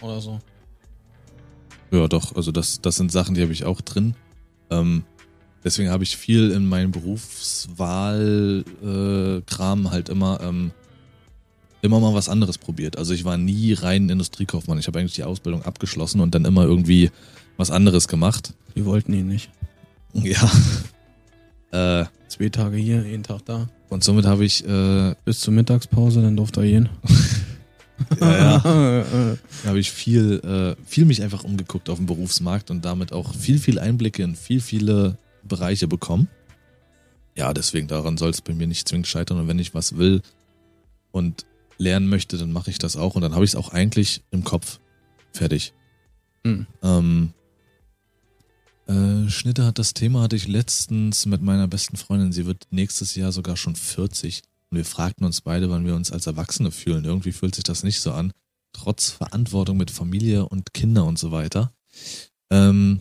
[0.01, 0.38] Oder so.
[1.91, 2.37] Ja, doch.
[2.37, 4.14] Also das, das sind Sachen, die habe ich auch drin.
[4.71, 5.05] Ähm,
[5.64, 10.73] deswegen habe ich viel in meinem Berufswahl äh, Kram halt immer ähm,
[11.83, 12.99] immer mal was anderes probiert.
[12.99, 14.79] Also ich war nie rein Industriekaufmann.
[14.79, 17.11] Ich habe eigentlich die Ausbildung abgeschlossen und dann immer irgendwie
[17.57, 18.55] was anderes gemacht.
[18.75, 19.51] Die wollten ihn nicht.
[20.14, 20.51] Ja.
[22.03, 23.69] äh, Zwei Tage hier, jeden Tag da.
[23.91, 26.88] und somit habe ich äh, Bis zur Mittagspause, dann durfte er gehen.
[28.21, 28.64] ja, ja.
[29.67, 33.59] habe ich viel, äh, viel mich einfach umgeguckt auf dem Berufsmarkt und damit auch viel,
[33.59, 36.29] viel Einblicke in viel, viele Bereiche bekommen.
[37.37, 39.38] Ja, deswegen daran soll es bei mir nicht zwingend scheitern.
[39.38, 40.23] Und wenn ich was will
[41.12, 41.45] und
[41.79, 43.14] lernen möchte, dann mache ich das auch.
[43.14, 44.81] Und dann habe ich es auch eigentlich im Kopf
[45.33, 45.73] fertig.
[46.45, 46.67] Hm.
[46.83, 47.33] Ähm,
[48.87, 52.33] äh, Schnitte hat das Thema, hatte ich letztens mit meiner besten Freundin.
[52.33, 54.43] Sie wird nächstes Jahr sogar schon 40.
[54.71, 57.05] Und wir fragten uns beide, wann wir uns als Erwachsene fühlen.
[57.05, 58.33] Irgendwie fühlt sich das nicht so an.
[58.73, 61.73] Trotz Verantwortung mit Familie und Kinder und so weiter.
[62.51, 63.01] Ähm,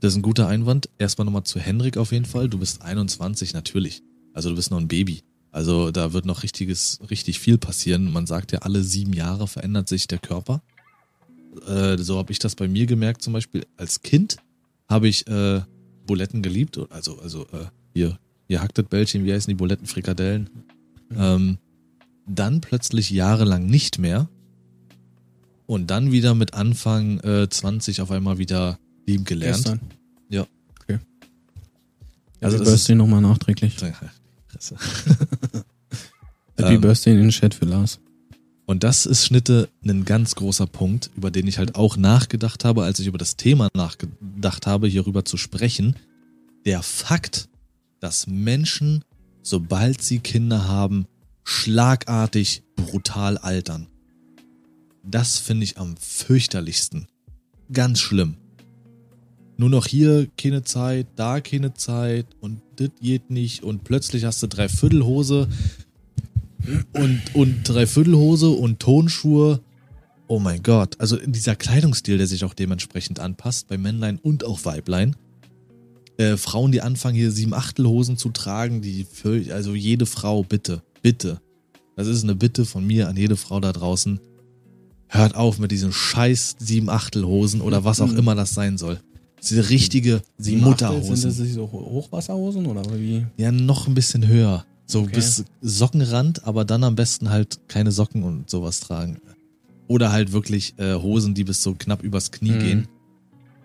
[0.00, 0.88] das ist ein guter Einwand.
[0.98, 2.48] Erstmal nochmal zu Henrik auf jeden Fall.
[2.48, 4.02] Du bist 21, natürlich.
[4.32, 5.22] Also du bist noch ein Baby.
[5.50, 8.12] Also da wird noch richtiges, richtig viel passieren.
[8.12, 10.62] Man sagt ja, alle sieben Jahre verändert sich der Körper.
[11.66, 13.66] Äh, so habe ich das bei mir gemerkt zum Beispiel.
[13.76, 14.36] Als Kind
[14.88, 15.62] habe ich äh,
[16.06, 16.78] Buletten geliebt.
[16.90, 20.50] Also, also äh, hier, hier hacktet Bällchen, wie heißen die Buletten, Frikadellen.
[21.16, 21.58] Ähm,
[22.26, 24.28] dann plötzlich jahrelang nicht mehr.
[25.66, 29.56] Und dann wieder mit Anfang äh, 20 auf einmal wieder lieben gelernt.
[29.56, 29.80] Gestern.
[30.30, 30.46] Ja.
[30.82, 30.98] Okay.
[32.40, 33.76] Also Happy das Birthday nochmal nachträglich.
[34.58, 34.76] Fresse.
[36.56, 36.80] Happy Ähm.
[36.80, 38.00] Birthday in den Chat für Lars.
[38.66, 42.84] Und das ist Schnitte ein ganz großer Punkt, über den ich halt auch nachgedacht habe,
[42.84, 45.96] als ich über das Thema nachgedacht habe, hierüber zu sprechen.
[46.66, 47.48] Der Fakt,
[48.00, 49.04] dass Menschen,
[49.42, 51.06] sobald sie Kinder haben,
[51.44, 53.86] schlagartig brutal altern.
[55.02, 57.06] Das finde ich am fürchterlichsten.
[57.72, 58.36] Ganz schlimm.
[59.60, 64.40] Nur noch hier keine Zeit, da keine Zeit und das geht nicht und plötzlich hast
[64.40, 65.48] du Dreiviertelhose
[66.92, 69.60] und, und Dreiviertelhose und Tonschuhe.
[70.28, 70.94] Oh mein Gott.
[71.00, 75.16] Also dieser Kleidungsstil, der sich auch dementsprechend anpasst, bei Männlein und auch Weiblein.
[76.18, 80.82] Äh, Frauen, die anfangen hier sieben Achtelhosen zu tragen, die für, also jede Frau, bitte,
[81.02, 81.40] bitte.
[81.96, 84.20] Das ist eine Bitte von mir an jede Frau da draußen.
[85.08, 89.00] Hört auf mit diesen scheiß sieben Achtelhosen oder was auch immer das sein soll.
[89.42, 91.16] Diese richtige Achtel, Mutterhosen.
[91.30, 93.24] Sind das so Hochwasserhosen oder wie?
[93.36, 94.64] Ja, noch ein bisschen höher.
[94.86, 95.12] So Okay.
[95.16, 99.18] bis Sockenrand, aber dann am besten halt keine Socken und sowas tragen.
[99.86, 102.58] Oder halt wirklich äh, Hosen, die bis so knapp übers Knie Mhm.
[102.60, 102.88] gehen.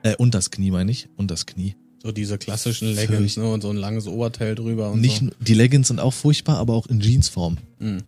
[0.03, 1.07] Äh, und das Knie meine ich.
[1.17, 1.75] Und das Knie.
[2.01, 3.49] So diese klassischen Leggings, ne?
[3.49, 5.29] Und so ein langes Oberteil drüber und Nicht, so.
[5.39, 7.57] Die Leggings sind auch furchtbar, aber auch in Jeansform.
[7.79, 7.99] Mhm.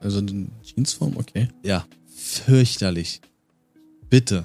[0.00, 1.48] Also in Jeansform, okay.
[1.64, 3.20] Ja, fürchterlich.
[4.10, 4.44] Bitte.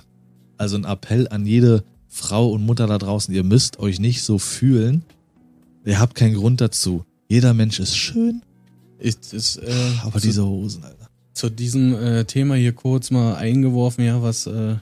[0.57, 1.83] Also ein Appell an jede
[2.13, 5.03] Frau und Mutter da draußen, ihr müsst euch nicht so fühlen.
[5.83, 7.05] Ihr habt keinen Grund dazu.
[7.27, 8.43] Jeder Mensch ist schön,
[8.99, 9.73] Ist, ist, äh,
[10.03, 11.09] aber zu, diese Hosen, Alter.
[11.33, 14.75] zu diesem äh, Thema hier kurz mal eingeworfen, ja, was, äh,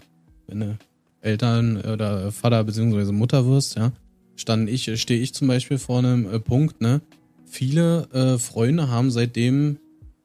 [0.47, 0.77] wenn du
[1.21, 3.93] Eltern oder Vater beziehungsweise Mutter wirst, ja,
[4.35, 6.99] stand ich, stehe ich zum Beispiel vor einem äh, Punkt, ne?
[7.45, 9.77] Viele äh, Freunde haben seitdem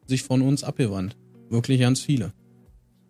[0.09, 1.17] sich von uns abgewandt.
[1.51, 2.33] Wirklich ganz viele.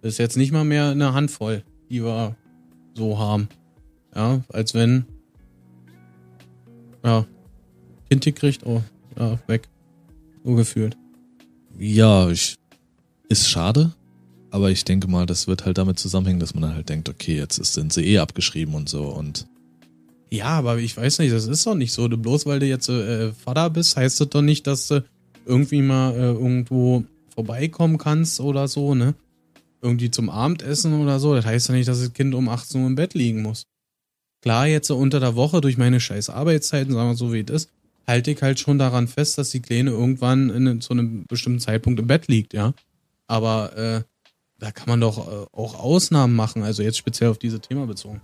[0.02, 2.36] Das ist jetzt nicht mal mehr eine Handvoll, die wir
[2.94, 3.48] so haben.
[4.16, 5.04] Ja, als wenn,
[7.04, 7.26] ja,
[8.08, 8.82] Kind gekriegt, oh,
[9.18, 9.68] ja, weg.
[10.42, 10.96] So gefühlt.
[11.78, 12.56] Ja, ich,
[13.28, 13.92] ist schade,
[14.50, 17.36] aber ich denke mal, das wird halt damit zusammenhängen, dass man dann halt denkt, okay,
[17.36, 19.46] jetzt ist, sind sie eh abgeschrieben und so und
[20.30, 22.08] Ja, aber ich weiß nicht, das ist doch nicht so.
[22.08, 25.04] Du bloß weil du jetzt äh, Vater bist, heißt das doch nicht, dass du
[25.44, 29.14] irgendwie mal äh, irgendwo vorbeikommen kannst oder so, ne?
[29.82, 31.34] Irgendwie zum Abendessen oder so.
[31.34, 33.66] Das heißt doch nicht, dass das Kind um 18 Uhr im Bett liegen muss.
[34.46, 37.50] Klar, jetzt so unter der Woche durch meine scheiß Arbeitszeiten, sagen wir so wie es
[37.50, 37.70] ist,
[38.06, 41.98] halte ich halt schon daran fest, dass die Kleine irgendwann in, zu einem bestimmten Zeitpunkt
[41.98, 42.72] im Bett liegt, ja.
[43.26, 44.02] Aber äh,
[44.60, 48.20] da kann man doch äh, auch Ausnahmen machen, also jetzt speziell auf dieses Thema bezogen.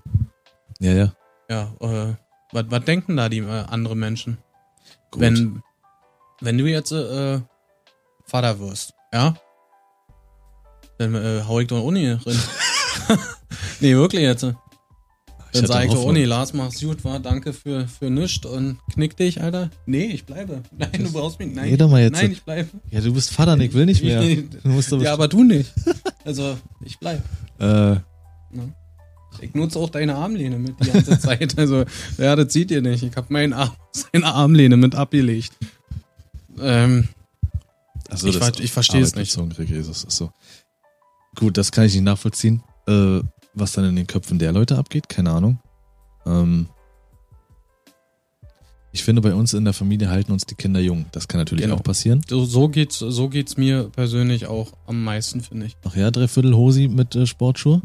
[0.79, 1.13] ja, ja.
[1.51, 2.15] Ja, äh,
[2.53, 4.39] was, was denken da die äh, anderen Menschen?
[5.11, 5.23] Gut.
[5.23, 5.61] Wenn,
[6.41, 7.41] wenn du jetzt äh,
[8.27, 9.35] Vater wirst, ja?
[10.99, 12.39] Dann äh, hau ich doch Uni drin.
[13.81, 14.47] nee, wirklich jetzt.
[15.55, 16.11] Ich Dann hatte sag ich doch, Hoffnung.
[16.17, 19.71] Uni, Lars, mach's gut, war, danke für, für nichts und knick dich, Alter.
[19.85, 20.63] Nee, ich bleibe.
[20.79, 21.55] Nein, du brauchst mich.
[21.55, 22.13] Nein, Rede mal jetzt.
[22.13, 22.71] nein, ich bleibe.
[22.91, 24.23] Ja, du bist Vater, ich will nicht mehr.
[24.23, 25.71] Ich- aber Ja, aber du nicht.
[26.25, 27.23] Also, ich bleib.
[27.59, 27.97] äh,
[29.41, 31.59] Ich nutze auch deine Armlehne mit die ganze Zeit.
[31.59, 31.85] Also,
[32.17, 33.03] ja, das seht ihr nicht.
[33.03, 35.53] Ich habe meinen Arm, seine Armlehne mit abgelegt.
[36.59, 37.09] Ähm,
[38.09, 39.37] also Ich das ich verstehe es nicht.
[39.59, 40.31] Rick, Jesus, ist so.
[41.35, 42.63] Gut, das kann ich nicht nachvollziehen.
[42.87, 43.21] Äh,
[43.55, 45.59] was dann in den Köpfen der Leute abgeht, keine Ahnung.
[46.27, 46.69] Ähm,
[48.95, 51.07] ich finde, bei uns in der Familie halten uns die Kinder jung.
[51.13, 51.77] Das kann natürlich Genau.
[51.77, 52.21] auch passieren.
[52.29, 55.77] so, so geht's, so geht's mir persönlich auch am meisten, finde ich.
[55.85, 57.81] Ach ja, Dreiviertel Hosi mit äh, Sportschuhe.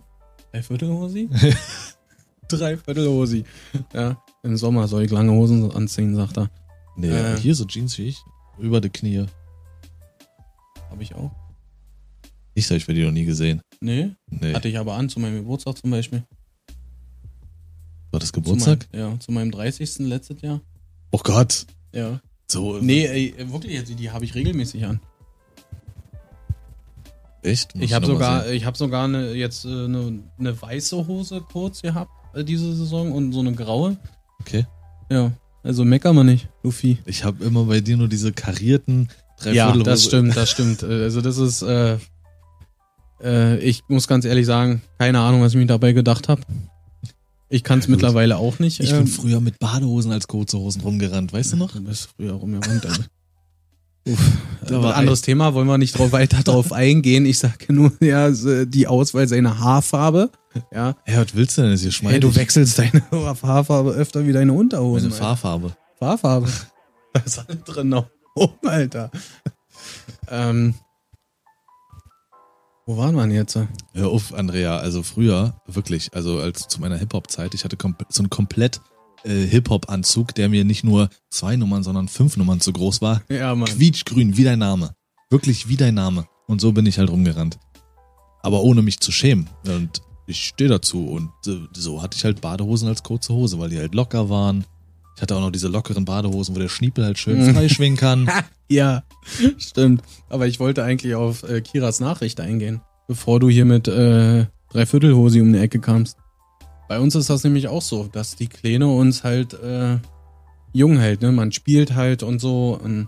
[0.52, 1.30] Dreiviertelhosi?
[2.50, 3.44] Dreiviertelhosi.
[3.94, 6.50] Ja, im Sommer soll ich lange Hosen anziehen, sagt er.
[6.98, 7.38] Nee, Äh.
[7.38, 8.18] hier so Jeans wie ich.
[8.58, 9.26] Über die Knie.
[10.90, 11.32] Habe ich auch.
[12.54, 13.62] Ich sag, ich werde die noch nie gesehen.
[13.80, 14.54] Nee, Nee.
[14.54, 16.24] hatte ich aber an, zu meinem Geburtstag zum Beispiel.
[18.12, 18.88] War das Geburtstag?
[18.92, 20.00] Zu meinem, ja, zu meinem 30.
[20.00, 20.62] letztes Jahr.
[21.12, 21.66] Oh Gott.
[21.94, 22.20] Ja.
[22.48, 22.80] So.
[22.80, 25.00] Nee, ey, wirklich, also die habe ich regelmäßig an.
[27.44, 27.76] Echt?
[27.76, 31.82] Muss Ich habe sogar, ich habe sogar eine, jetzt äh, eine, eine weiße Hose kurz
[31.82, 33.98] gehabt äh, diese Saison und so eine graue.
[34.42, 34.66] Okay.
[35.10, 35.32] Ja,
[35.64, 36.98] also mecker man nicht, Luffy.
[37.06, 39.10] Ich habe immer bei dir nur diese karierten
[39.44, 40.84] Ja, Dreiviertel das stimmt, das stimmt.
[40.84, 41.98] Äh, Also das ist, äh,
[43.24, 46.42] äh, ich muss ganz ehrlich sagen, keine Ahnung, was ich mir dabei gedacht habe.
[47.50, 48.80] Ich kann es Ja, mittlerweile auch nicht.
[48.82, 51.72] Ich ähm, bin früher mit Badehosen als kurze Hosen rumgerannt, weißt du noch?
[51.72, 52.86] Du bist früher rumgerannt.
[52.86, 53.02] Also.
[54.08, 54.32] Uff,
[54.68, 57.26] Da äh, war anderes Thema, wollen wir nicht drauf weiter drauf eingehen.
[57.26, 58.30] Ich sage nur, ja,
[58.66, 60.30] die Auswahl seiner Haarfarbe.
[60.74, 61.72] Ja, Ja, was willst du denn?
[61.72, 62.22] Das hier hey, schmeidig.
[62.22, 65.10] du wechselst deine Haarfarbe öfter wie deine Unterhosen.
[65.10, 65.26] Meine Alter.
[65.38, 65.76] Fahrfarbe.
[66.00, 66.48] Fahrfarbe.
[67.14, 68.08] Da ist alles drin noch.
[68.36, 69.10] Oh, Alter.
[70.30, 70.74] ähm,
[72.88, 73.60] wo waren wir denn jetzt?
[73.94, 74.78] Hör auf, Andrea.
[74.78, 77.78] Also früher, wirklich, also als zu meiner Hip-Hop-Zeit, ich hatte
[78.10, 78.82] so einen komplett
[79.24, 83.22] äh, Hip-Hop-Anzug, der mir nicht nur zwei Nummern, sondern fünf Nummern zu groß war.
[83.30, 83.68] Ja, Mann.
[83.68, 84.96] Quietschgrün, wie dein Name.
[85.30, 86.28] Wirklich wie dein Name.
[86.48, 87.60] Und so bin ich halt rumgerannt.
[88.42, 89.50] Aber ohne mich zu schämen.
[89.66, 91.08] Und ich stehe dazu.
[91.08, 94.64] Und äh, so hatte ich halt Badehosen als kurze Hose, weil die halt locker waren.
[95.18, 98.30] Ich hatte auch noch diese lockeren Badehosen, wo der Schniepel halt schön freischwingen kann.
[98.70, 99.04] Ja,
[99.58, 100.04] stimmt.
[100.28, 105.40] Aber ich wollte eigentlich auf äh, Kiras Nachricht eingehen, bevor du hier mit äh, Dreiviertelhosi
[105.40, 106.18] um die Ecke kamst.
[106.90, 110.00] Bei uns ist das nämlich auch so, dass die Kleine uns halt äh,
[110.74, 111.32] jung hält, ne?
[111.32, 112.78] Man spielt halt und so.
[112.84, 113.08] Und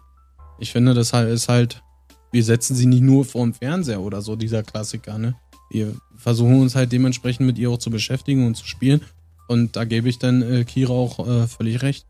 [0.60, 1.84] ich finde, das halt ist halt,
[2.32, 5.36] wir setzen sie nicht nur vorm Fernseher oder so, dieser Klassiker, ne?
[5.70, 9.02] Wir versuchen uns halt dementsprechend mit ihr auch zu beschäftigen und zu spielen.
[9.50, 12.06] Und da gebe ich dann äh, Kira auch äh, völlig recht,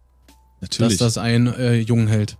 [0.61, 0.97] Natürlich.
[0.97, 2.37] dass das einen äh, jung hält.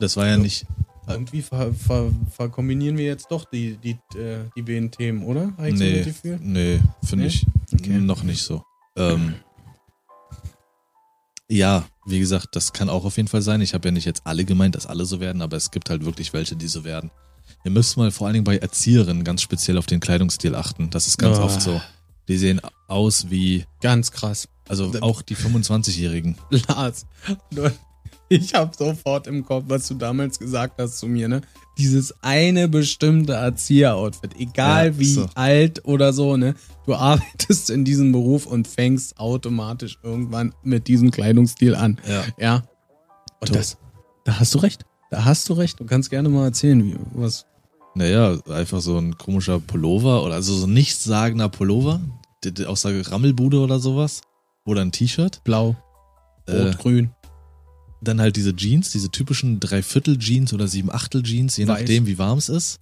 [0.00, 0.66] das war ja nicht.
[1.06, 5.52] Irgendwie ver, ver, verkombinieren wir jetzt doch die, die, äh, die beiden Themen, oder?
[5.56, 7.30] Habe ich so Nee, nee, finde Nee?
[7.30, 7.98] ich Okay.
[7.98, 8.62] noch nicht so.
[8.96, 9.34] Ähm,
[11.48, 13.60] ja, wie gesagt, das kann auch auf jeden Fall sein.
[13.60, 16.04] Ich habe ja nicht jetzt alle gemeint, dass alle so werden, aber es gibt halt
[16.04, 17.10] wirklich welche, die so werden.
[17.64, 20.88] Ihr müsst mal vor allen Dingen bei Erzieherinnen ganz speziell auf den Kleidungsstil achten.
[20.90, 21.44] Das ist ganz Ah.
[21.44, 21.80] oft so.
[22.28, 24.48] Die sehen aus wie, Ganz krass.
[24.68, 26.36] also auch die 25-Jährigen.
[26.68, 27.06] Lars,
[28.28, 31.42] ich habe sofort im Kopf, was du damals gesagt hast zu mir, ne?
[31.76, 35.26] Dieses eine bestimmte Erzieher-Outfit, egal Ja, wie so.
[35.34, 36.54] alt oder so, ne?
[36.86, 42.00] Du arbeitest in diesem Beruf und fängst automatisch irgendwann mit diesem Kleidungsstil an.
[42.08, 42.24] Ja.
[42.38, 42.54] Ja.
[43.40, 43.76] Und Du- das,
[44.24, 44.84] da hast du recht.
[45.10, 45.78] Da hast du recht.
[45.80, 47.44] Du kannst gerne mal erzählen, wie, was.
[47.94, 52.00] Naja, einfach so ein komischer Pullover oder also so ein nichtssagender Pullover
[52.66, 54.20] aus der Rammelbude oder sowas.
[54.66, 55.42] Oder ein T-Shirt.
[55.44, 55.76] Blau,
[56.48, 57.10] rot, Äh, grün.
[58.02, 61.80] dann halt diese Jeans, diese typischen Dreiviertel-Jeans oder Siebenachtel-Jeans, je Weiß.
[61.80, 62.78] nachdem, wie warm es ist.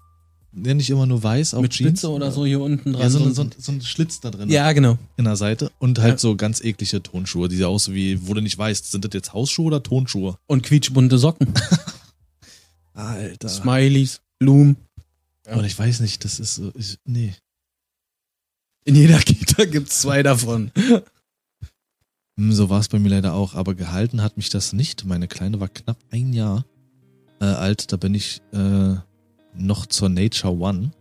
[0.54, 1.90] ja, nicht immer nur weiß, auch Mit Jeans.
[2.00, 3.02] Spitze oder so hier unten dran.
[3.02, 4.48] Ja, so, so so, so ein Schlitz da drin.
[4.50, 4.98] ja, genau.
[5.16, 5.70] In der Seite.
[5.78, 6.18] Und halt Ja.
[6.18, 9.32] so ganz eklige Tonschuhe, die auch so wie, wo du nicht weißt, sind das jetzt
[9.32, 10.36] Hausschuhe oder Tonschuhe?
[10.46, 11.52] Und quietschbunte Socken.
[12.94, 13.48] Alter.
[13.48, 14.76] Smileys, Blumen.
[15.47, 15.57] Ja.
[15.57, 17.34] Und ich weiß nicht, das ist so, ich, nee.
[18.84, 20.70] In jeder Kita gibt's zwei davon.
[22.36, 25.05] Hm, So war es bei mir leider auch, aber gehalten hat mich das nicht.
[25.05, 26.64] Meine Kleine war knapp ein Jahr
[27.40, 28.95] äh, alt, da bin ich äh,
[29.55, 30.93] noch zur Nature One.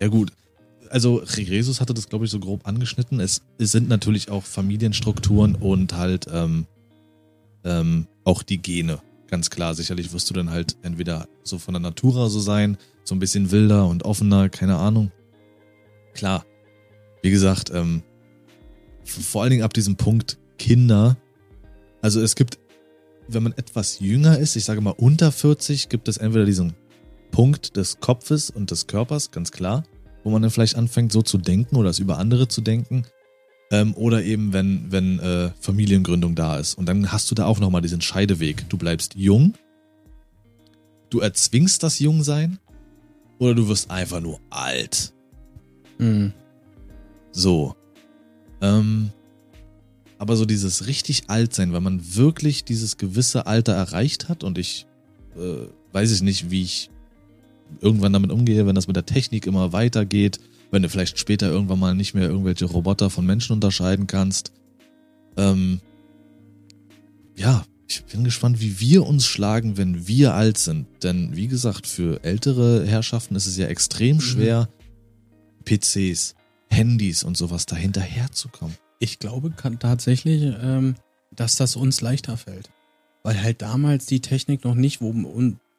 [0.00, 0.32] Ja gut,
[0.90, 3.20] also Jesus hatte das, glaube ich, so grob angeschnitten.
[3.20, 6.66] Es, es sind natürlich auch Familienstrukturen und halt ähm,
[7.64, 9.00] ähm, auch die Gene.
[9.28, 13.14] Ganz klar, sicherlich wirst du dann halt entweder so von der Natura so sein, so
[13.14, 15.10] ein bisschen wilder und offener, keine Ahnung.
[16.14, 16.44] Klar,
[17.22, 18.02] wie gesagt, ähm,
[19.04, 21.16] vor allen Dingen ab diesem Punkt Kinder.
[22.02, 22.58] Also es gibt,
[23.28, 26.74] wenn man etwas jünger ist, ich sage mal unter 40, gibt es entweder diesen
[27.30, 29.82] Punkt des Kopfes und des Körpers, ganz klar,
[30.24, 33.04] wo man dann vielleicht anfängt, so zu denken oder es über andere zu denken.
[33.70, 36.74] Ähm, oder eben, wenn, wenn äh, Familiengründung da ist.
[36.74, 38.68] Und dann hast du da auch nochmal diesen Scheideweg.
[38.68, 39.54] Du bleibst jung,
[41.10, 42.58] du erzwingst das Jungsein
[43.38, 45.12] oder du wirst einfach nur alt.
[45.98, 46.32] Hm.
[47.32, 47.74] So.
[48.60, 49.10] Ähm,
[50.18, 54.58] aber so dieses richtig alt sein, weil man wirklich dieses gewisse Alter erreicht hat und
[54.58, 54.86] ich
[55.36, 56.90] äh, weiß ich nicht, wie ich
[57.80, 60.40] irgendwann damit umgehe, wenn das mit der Technik immer weitergeht,
[60.70, 64.52] wenn du vielleicht später irgendwann mal nicht mehr irgendwelche Roboter von Menschen unterscheiden kannst.
[65.36, 65.80] Ähm,
[67.36, 70.86] ja, ich bin gespannt, wie wir uns schlagen, wenn wir alt sind.
[71.02, 74.68] Denn wie gesagt, für ältere Herrschaften ist es ja extrem schwer,
[75.64, 76.34] PCs,
[76.68, 78.76] Handys und sowas dahinterher zu kommen.
[78.98, 80.96] Ich glaube kann tatsächlich, ähm,
[81.34, 82.70] dass das uns leichter fällt.
[83.22, 85.12] Weil halt damals die Technik noch nicht, wo,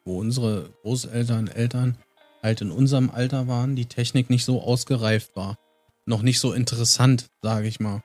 [0.04, 1.98] wo unsere Großeltern, Eltern
[2.42, 5.58] halt in unserem Alter waren, die Technik nicht so ausgereift war.
[6.06, 8.02] Noch nicht so interessant, sage ich mal.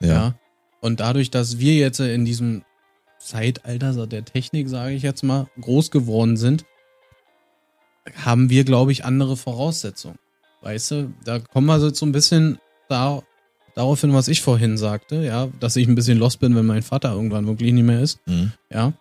[0.00, 0.34] Ja.
[0.80, 2.62] Und dadurch, dass wir jetzt in diesem
[3.18, 6.64] Zeitalter der Technik, sage ich jetzt mal, groß geworden sind,
[8.16, 10.18] haben wir, glaube ich, andere Voraussetzungen.
[10.62, 12.58] Weißt du, da kommen wir so ein bisschen
[12.88, 13.22] da,
[13.74, 16.82] darauf hin, was ich vorhin sagte, ja, dass ich ein bisschen lost bin, wenn mein
[16.82, 18.52] Vater irgendwann wirklich nicht mehr ist, Mhm.
[18.70, 18.92] ja.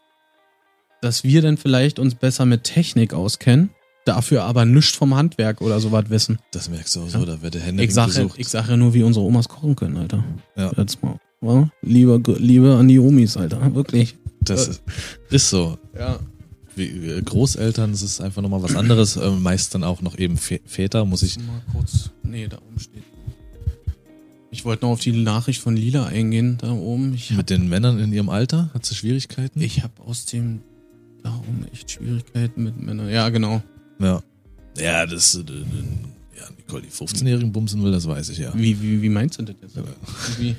[1.01, 3.69] Dass wir dann vielleicht uns besser mit Technik auskennen,
[4.10, 6.38] dafür aber nichts vom Handwerk oder sowas wissen.
[6.51, 7.26] Das merkst du auch so, Ja.
[7.26, 8.36] da wird der Hände Ich sage gesucht.
[8.38, 10.24] ich sag ja nur, wie unsere Omas kochen können, Alter.
[10.55, 10.72] Ja.
[10.78, 11.18] Jetzt mal.
[11.41, 11.70] Ja?
[11.82, 13.74] Liebe, Liebe an die Omis, Alter.
[13.74, 14.16] Wirklich.
[14.41, 14.82] das ist,
[15.30, 15.78] ist so.
[15.97, 16.20] Ja.
[16.76, 19.16] Wie, äh, Großeltern, das ist einfach nochmal was anderes.
[19.18, 21.38] Äh, meist dann auch noch eben Vä- Väter, muss ich.
[21.38, 22.10] Mal kurz.
[22.24, 23.03] Nee, da oben steht.
[24.51, 27.14] Ich wollte noch auf die Nachricht von Lila eingehen, da oben.
[27.14, 28.70] Ich hab, Mit den Männern in ihrem Alter?
[28.74, 29.62] Hat sie Schwierigkeiten?
[29.62, 30.62] ich hab aus dem.
[31.24, 33.10] Da oben echt Schwierigkeiten mit Männern.
[33.10, 33.62] Ja, genau.
[33.99, 34.23] Ja.
[34.77, 35.35] Ja, das.
[35.35, 35.43] Äh, äh,
[36.37, 38.51] ja, Nicole, die 15-Jährigen bumsen will, das weiß ich ja.
[38.55, 39.77] Wie, wie, wie meinst du das jetzt?
[40.39, 40.55] Wie?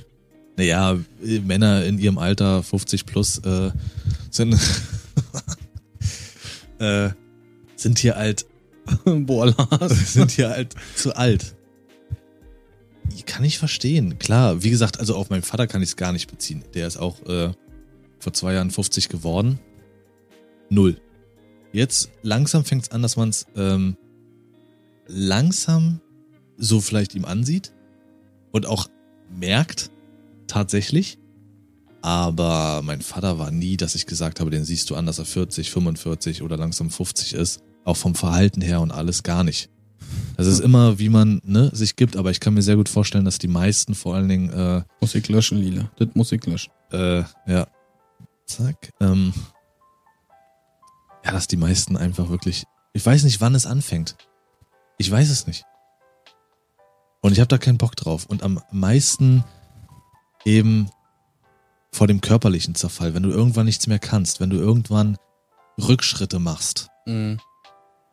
[0.57, 3.71] Naja, äh, Männer in ihrem Alter, 50 plus, äh,
[4.31, 4.55] sind.
[6.79, 7.11] äh,
[7.77, 8.45] sind hier alt
[9.05, 9.93] Boah, Lars.
[10.13, 11.55] sind hier halt zu alt.
[13.27, 14.19] Kann ich verstehen.
[14.19, 16.65] Klar, wie gesagt, also auf meinen Vater kann ich es gar nicht beziehen.
[16.75, 17.53] Der ist auch äh,
[18.19, 19.61] vor zwei Jahren 50 geworden.
[20.69, 20.97] Null.
[21.73, 23.97] Jetzt langsam fängt es an, dass man es ähm,
[25.07, 26.01] langsam
[26.57, 27.73] so vielleicht ihm ansieht
[28.53, 28.89] und auch
[29.31, 29.91] merkt,
[30.47, 31.19] tatsächlich.
[32.03, 35.27] Aber mein Vater war nie, dass ich gesagt habe, den siehst du an, dass er
[35.27, 37.63] 40, 45 oder langsam 50 ist.
[37.85, 39.71] Auch vom Verhalten her und alles gar nicht.
[40.37, 43.25] Das ist immer, wie man ne, sich gibt, aber ich kann mir sehr gut vorstellen,
[43.25, 45.91] dass die meisten vor allen Dingen, äh, Muss ich löschen, Lila.
[45.99, 46.73] Das muss ich löschen.
[46.91, 47.67] äh, ja,
[48.47, 49.33] zack, ähm,
[51.25, 54.17] ja, dass die meisten einfach wirklich, ich weiß nicht, wann es anfängt.
[54.99, 55.65] Ich weiß es nicht.
[57.23, 58.27] Und ich habe da keinen Bock drauf.
[58.27, 59.45] Und am meisten
[60.45, 60.91] eben
[61.93, 65.17] vor dem körperlichen Zerfall, wenn du irgendwann nichts mehr kannst, wenn du irgendwann
[65.79, 66.89] Rückschritte machst.
[67.07, 67.41] Mhm.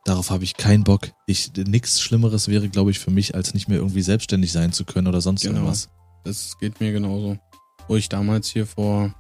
[0.06, 1.12] Darauf habe ich keinen Bock.
[1.26, 4.86] Ich, nichts Schlimmeres wäre, glaube ich, für mich, als nicht mehr irgendwie selbstständig sein zu
[4.86, 5.56] können oder sonst Genau.
[5.56, 5.90] irgendwas.
[6.24, 7.38] Das geht mir genauso.
[7.88, 9.14] Wo ich damals hier vor,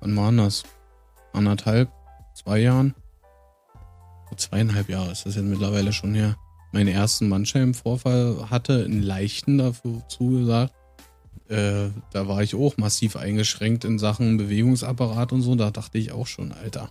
[0.00, 0.62] wann waren das?
[1.32, 1.90] Anderthalb,
[2.34, 2.94] zwei Jahren?
[4.28, 6.36] Vor zweieinhalb Jahre ist das jetzt mittlerweile schon her.
[6.72, 10.72] Meinen ersten Bandscheibenvorfall hatte, einen leichten dafür zugesagt.
[11.48, 15.54] Äh, da war ich auch massiv eingeschränkt in Sachen Bewegungsapparat und so.
[15.54, 16.90] Da dachte ich auch schon, Alter,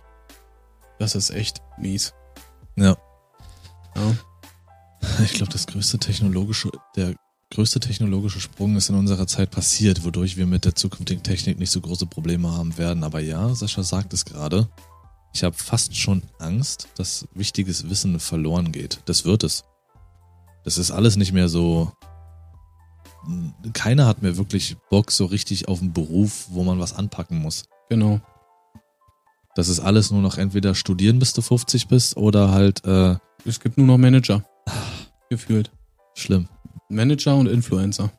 [1.00, 2.14] das ist echt mies.
[2.76, 2.96] Ja.
[3.96, 4.16] Ja.
[5.24, 7.16] Ich glaube, das größte technologische, der
[7.50, 11.70] größte technologische Sprung ist in unserer Zeit passiert, wodurch wir mit der zukünftigen Technik nicht
[11.70, 13.02] so große Probleme haben werden.
[13.02, 14.68] Aber ja, Sascha sagt es gerade.
[15.32, 19.00] Ich habe fast schon Angst, dass wichtiges Wissen verloren geht.
[19.06, 19.64] Das wird es.
[20.64, 21.92] Das ist alles nicht mehr so.
[23.72, 27.64] Keiner hat mehr wirklich Bock so richtig auf einen Beruf, wo man was anpacken muss.
[27.88, 28.20] Genau.
[29.54, 33.60] Das ist alles nur noch entweder studieren, bis du 50 bist, oder halt äh, Es
[33.60, 34.44] gibt nur noch Manager.
[35.28, 35.70] Gefühlt.
[36.14, 36.48] schlimm.
[36.88, 38.10] Manager und Influencer.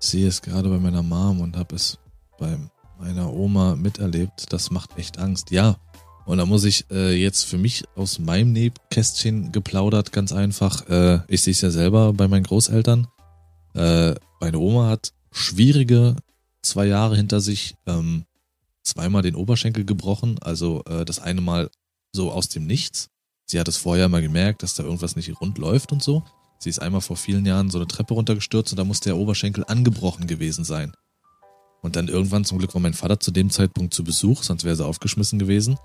[0.00, 1.98] Ich sehe es gerade bei meiner Mom und habe es
[2.38, 2.56] bei
[2.98, 4.52] meiner Oma miterlebt.
[4.52, 5.50] Das macht echt Angst.
[5.50, 5.76] Ja.
[6.26, 10.86] Und da muss ich äh, jetzt für mich aus meinem Nebkästchen geplaudert, ganz einfach.
[10.88, 13.06] Äh, ich sehe es ja selber bei meinen Großeltern.
[13.74, 16.16] Äh, meine Oma hat schwierige
[16.60, 18.24] zwei Jahre hinter sich, ähm,
[18.82, 20.38] zweimal den Oberschenkel gebrochen.
[20.40, 21.70] Also äh, das eine Mal
[22.12, 23.08] so aus dem Nichts.
[23.46, 26.22] Sie hat es vorher mal gemerkt, dass da irgendwas nicht rund läuft und so.
[26.58, 29.64] Sie ist einmal vor vielen Jahren so eine Treppe runtergestürzt und da muss der Oberschenkel
[29.66, 30.92] angebrochen gewesen sein.
[31.82, 34.76] Und dann irgendwann, zum Glück war mein Vater zu dem Zeitpunkt zu Besuch, sonst wäre
[34.76, 35.78] sie aufgeschmissen gewesen.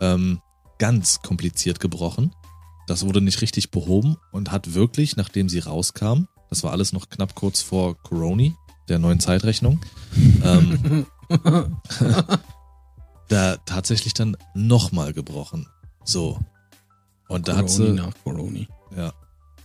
[0.00, 0.40] Ähm,
[0.78, 2.34] ganz kompliziert gebrochen.
[2.86, 7.08] Das wurde nicht richtig behoben und hat wirklich, nachdem sie rauskam, das war alles noch
[7.08, 8.56] knapp kurz vor Coroni,
[8.88, 9.78] der neuen Zeitrechnung,
[10.42, 11.06] ähm,
[13.28, 15.68] da tatsächlich dann nochmal gebrochen.
[16.04, 16.40] So.
[17.28, 18.68] Und da hat Coroni sie, nach Coroni.
[18.96, 19.12] ja.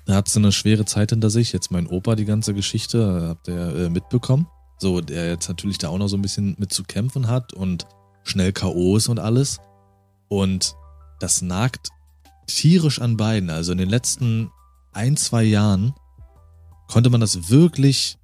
[0.05, 1.51] Da hat sie eine schwere Zeit hinter sich.
[1.51, 4.45] Jetzt mein Opa, die ganze Geschichte, habt ihr äh, mitbekommen.
[4.77, 7.85] So, der jetzt natürlich da auch noch so ein bisschen mit zu kämpfen hat und
[8.23, 8.97] schnell K.O.
[8.97, 9.59] ist und alles.
[10.27, 10.75] Und
[11.19, 11.89] das nagt
[12.47, 13.49] tierisch an beiden.
[13.49, 14.51] Also in den letzten
[14.93, 15.93] ein, zwei Jahren
[16.87, 18.17] konnte man das wirklich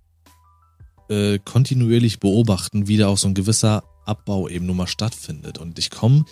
[1.09, 5.57] äh, kontinuierlich beobachten, wie da auch so ein gewisser Abbau eben nun mal stattfindet.
[5.57, 6.25] Und ich komme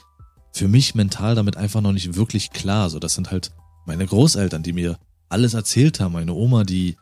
[0.51, 2.89] für mich mental damit einfach noch nicht wirklich klar.
[2.89, 3.51] So, das sind halt
[3.85, 4.97] meine Großeltern, die mir
[5.29, 6.13] alles erzählt haben.
[6.13, 6.97] Meine Oma, die,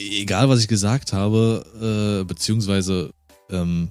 [0.00, 3.12] egal was ich gesagt habe, äh, beziehungsweise
[3.50, 3.90] ähm,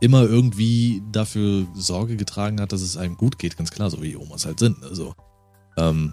[0.00, 4.16] immer irgendwie dafür Sorge getragen hat, dass es einem gut geht, ganz klar, so wie
[4.16, 4.82] Omas halt sind.
[4.84, 5.14] Also
[5.76, 6.12] ähm,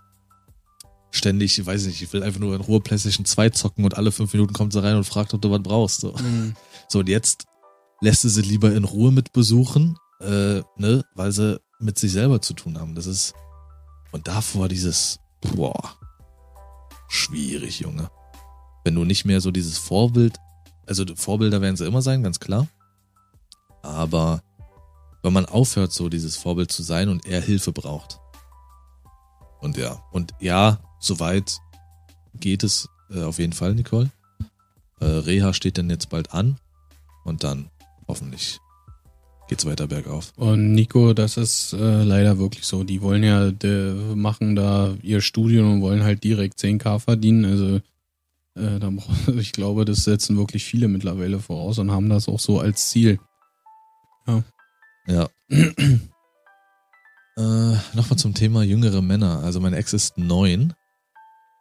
[1.11, 4.11] ständig, weiß ich nicht, ich will einfach nur in Ruhe PlayStation 2 zocken und alle
[4.11, 6.01] fünf Minuten kommt sie rein und fragt, ob du was brauchst.
[6.01, 6.13] So.
[6.13, 6.55] Mhm.
[6.87, 7.45] So, und jetzt
[8.01, 12.41] lässt sie sie lieber in Ruhe mit besuchen, äh, ne, weil sie mit sich selber
[12.41, 12.95] zu tun haben.
[12.95, 13.33] Das ist.
[14.11, 15.95] Und davor dieses, boah,
[17.09, 18.09] schwierig, Junge.
[18.83, 20.37] Wenn du nicht mehr so dieses Vorbild,
[20.85, 22.67] also Vorbilder werden sie immer sein, ganz klar.
[23.81, 24.41] Aber
[25.21, 28.19] wenn man aufhört, so dieses Vorbild zu sein und er Hilfe braucht.
[29.61, 31.57] Und ja, und ja, soweit
[32.39, 34.11] geht es äh, auf jeden Fall, Nicole.
[34.99, 36.57] Äh, Reha steht dann jetzt bald an
[37.23, 37.69] und dann
[38.07, 38.59] hoffentlich
[39.47, 40.33] geht's weiter bergauf.
[40.35, 42.83] Und Nico, das ist äh, leider wirklich so.
[42.83, 47.45] Die wollen ja, de, machen da ihr Studium und wollen halt direkt 10k verdienen.
[47.45, 47.81] Also
[48.55, 52.39] äh, da, brauch- ich glaube, das setzen wirklich viele mittlerweile voraus und haben das auch
[52.39, 53.19] so als Ziel.
[55.07, 55.27] Ja.
[55.49, 55.99] äh,
[57.35, 59.41] Nochmal zum Thema jüngere Männer.
[59.43, 60.73] Also mein Ex ist neun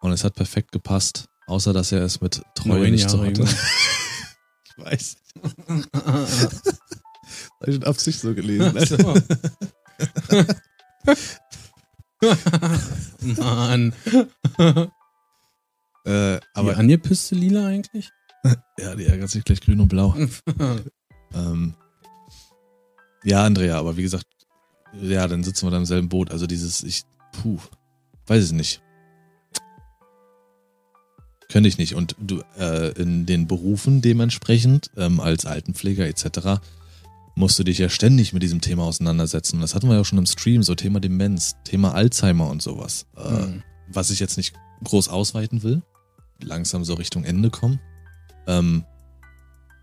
[0.00, 3.42] und es hat perfekt gepasst, außer dass er es mit Treue nicht so hatte.
[4.64, 5.16] ich weiß.
[5.92, 8.78] Hab ich in Absicht so gelesen.
[8.86, 9.14] So.
[13.42, 13.92] Mann.
[16.04, 18.10] Äh, Aber die angepisste Lila eigentlich?
[18.78, 20.14] ja, die ärgert sich gleich grün und blau.
[21.34, 21.72] Ähm,
[23.24, 24.26] ja, Andrea, aber wie gesagt,
[25.00, 26.30] ja, dann sitzen wir da im selben Boot.
[26.30, 27.58] Also dieses, ich, puh,
[28.26, 28.82] weiß ich nicht.
[31.50, 31.94] Könnte ich nicht.
[31.94, 36.60] Und du, äh, in den Berufen dementsprechend, ähm, als Altenpfleger etc.,
[37.34, 39.60] musst du dich ja ständig mit diesem Thema auseinandersetzen.
[39.60, 43.06] Das hatten wir ja auch schon im Stream, so Thema Demenz, Thema Alzheimer und sowas.
[43.16, 43.62] Äh, Mhm.
[43.88, 45.82] was ich jetzt nicht groß ausweiten will,
[46.42, 47.80] langsam so Richtung Ende kommen.
[48.46, 48.84] Ähm,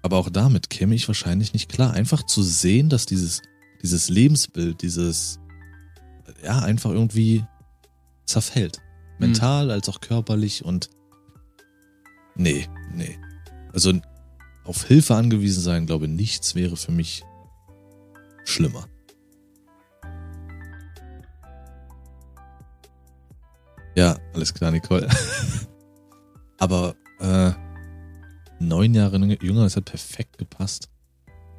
[0.02, 1.94] aber auch damit käme ich wahrscheinlich nicht klar.
[1.94, 3.42] Einfach zu sehen, dass dieses,
[3.82, 5.40] dieses Lebensbild, dieses,
[6.44, 7.46] ja, einfach irgendwie
[8.26, 8.82] zerfällt.
[9.18, 10.90] Mental als auch körperlich und
[12.36, 13.20] nee, nee.
[13.74, 13.94] Also
[14.64, 17.24] auf Hilfe angewiesen sein, glaube nichts wäre für mich
[18.46, 18.88] schlimmer.
[23.96, 25.10] Ja, alles klar, Nicole.
[26.60, 27.52] Aber äh,
[28.60, 30.90] neun Jahre jünger, das hat perfekt gepasst.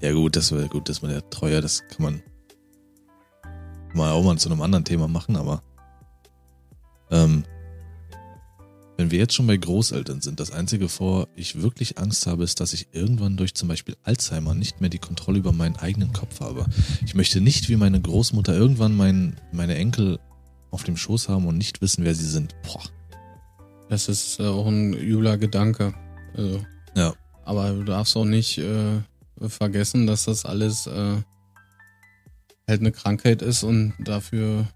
[0.00, 2.22] Ja gut, das wäre gut, dass man der Treue, das kann man
[3.94, 5.62] mal auch mal zu einem anderen Thema machen, aber
[7.10, 7.44] ähm,
[8.96, 12.60] wenn wir jetzt schon bei Großeltern sind, das Einzige, vor ich wirklich Angst habe, ist,
[12.60, 16.40] dass ich irgendwann durch zum Beispiel Alzheimer nicht mehr die Kontrolle über meinen eigenen Kopf
[16.40, 16.66] habe.
[17.06, 20.18] Ich möchte nicht wie meine Großmutter irgendwann mein, meine Enkel
[20.70, 22.54] auf dem Schoß haben und nicht wissen, wer sie sind.
[22.62, 22.82] Boah.
[23.90, 25.92] Das ist äh, auch ein übler Gedanke.
[26.34, 26.64] Also,
[26.94, 27.12] Ja.
[27.44, 29.00] Aber du darfst auch nicht äh,
[29.40, 31.16] vergessen, dass das alles äh,
[32.68, 34.68] halt eine Krankheit ist und dafür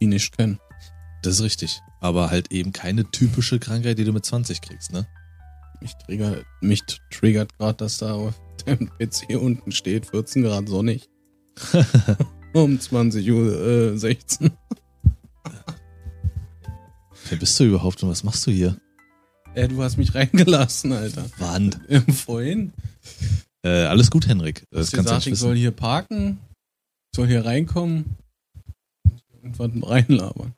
[0.00, 0.60] die nicht kennen.
[1.22, 1.80] Das ist richtig.
[2.00, 5.06] Aber halt eben keine typische Krankheit, die du mit 20 kriegst, ne?
[5.80, 8.34] Mich triggert, mich triggert gerade, dass da auf
[8.66, 11.08] dem PC unten steht 14 Grad sonnig.
[12.54, 14.52] um 20 Uhr äh, 16.
[17.32, 18.76] Wer bist du überhaupt und was machst du hier?
[19.54, 21.24] Äh, du hast mich reingelassen, Alter.
[21.38, 21.74] Wann?
[21.88, 22.74] Ähm, vorhin.
[23.62, 24.66] Äh, alles gut, Henrik.
[24.70, 26.40] Das Das kannst du gesagt, nicht ich soll hier parken,
[27.16, 28.16] soll hier reinkommen
[29.42, 30.52] und was reinlabern.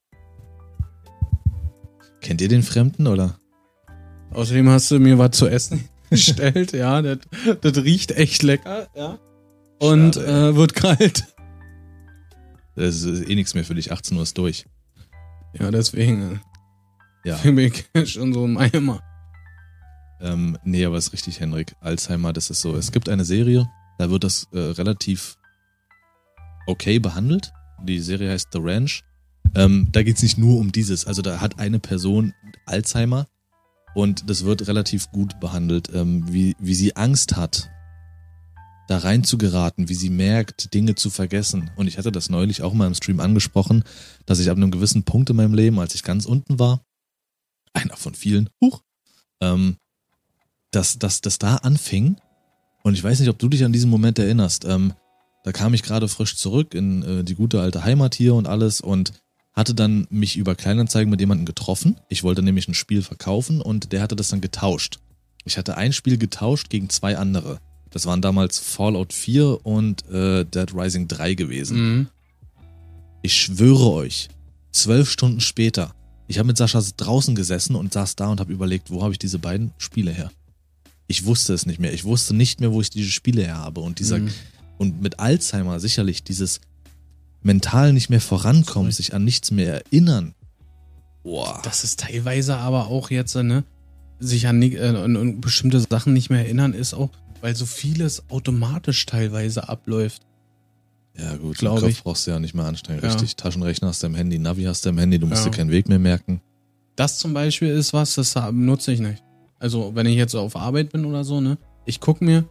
[2.20, 3.38] Kennt ihr den Fremden oder?
[4.32, 7.18] Außerdem hast du mir was zu essen gestellt, ja, das,
[7.60, 9.20] das riecht echt lecker, ja.
[9.78, 10.48] Und Schade.
[10.48, 11.24] äh, wird kalt.
[12.74, 13.92] Das ist eh nichts mehr für dich.
[13.92, 14.66] 18 Uhr ist durch.
[15.56, 16.40] Ja, deswegen
[17.24, 17.38] Ja.
[17.42, 19.00] äh, bin ich schon so im Eimer.
[20.20, 21.74] Ähm, nee, aber ist richtig, Henrik.
[21.80, 22.76] Alzheimer, das ist so.
[22.76, 23.68] Es gibt eine Serie,
[23.98, 25.36] da wird das äh, relativ
[26.66, 27.52] okay behandelt.
[27.82, 29.02] Die Serie heißt The Ranch.
[29.54, 31.06] Ähm, da geht's nicht nur um dieses.
[31.06, 32.32] Also da hat eine Person
[32.66, 33.26] Alzheimer
[33.94, 37.70] und das wird relativ gut behandelt, ähm, wie, wie sie Angst hat,
[38.88, 41.70] da rein zu geraten, wie sie merkt, Dinge zu vergessen.
[41.76, 43.84] Und ich hatte das neulich auch mal im Stream angesprochen,
[44.26, 46.83] dass ich ab einem gewissen Punkt in meinem Leben, als ich ganz unten war,
[47.74, 48.82] einer von vielen, huch,
[49.40, 49.76] ähm,
[50.70, 52.16] dass, dass das da anfing.
[52.82, 54.64] Und ich weiß nicht, ob du dich an diesen Moment erinnerst.
[54.64, 54.94] Ähm,
[55.44, 58.80] da kam ich gerade frisch zurück in äh, die gute alte Heimat hier und alles
[58.80, 59.12] und
[59.52, 61.96] hatte dann mich über Kleinanzeigen mit jemandem getroffen.
[62.08, 64.98] Ich wollte nämlich ein Spiel verkaufen und der hatte das dann getauscht.
[65.44, 67.58] Ich hatte ein Spiel getauscht gegen zwei andere.
[67.90, 71.76] Das waren damals Fallout 4 und äh, Dead Rising 3 gewesen.
[71.76, 72.08] Mhm.
[73.22, 74.28] Ich schwöre euch,
[74.72, 75.94] zwölf Stunden später,
[76.26, 79.18] ich habe mit Sascha draußen gesessen und saß da und habe überlegt, wo habe ich
[79.18, 80.30] diese beiden Spiele her?
[81.06, 81.92] Ich wusste es nicht mehr.
[81.92, 83.80] Ich wusste nicht mehr, wo ich diese Spiele her habe.
[83.80, 84.30] Und dieser Mhm.
[84.78, 86.60] und mit Alzheimer sicherlich dieses
[87.42, 90.34] mental nicht mehr vorankommen, sich an nichts mehr erinnern.
[91.22, 91.60] Boah.
[91.62, 93.64] Das ist teilweise aber auch jetzt, ne,
[94.18, 97.10] sich an, äh, an, an bestimmte Sachen nicht mehr erinnern, ist auch,
[97.42, 100.22] weil so vieles automatisch teilweise abläuft.
[101.16, 102.02] Ja gut, glaub den Kopf ich.
[102.02, 103.00] brauchst du ja nicht mehr anstrengen.
[103.02, 103.08] Ja.
[103.08, 105.50] Richtig, Taschenrechner hast du im Handy, Navi hast du im Handy, du musst Ja.
[105.50, 106.40] dir keinen Weg mehr merken.
[106.96, 109.22] Das zum Beispiel ist was, das nutze ich nicht.
[109.58, 112.44] Also, wenn ich jetzt auf Arbeit bin oder so, ne, ich gucke mir,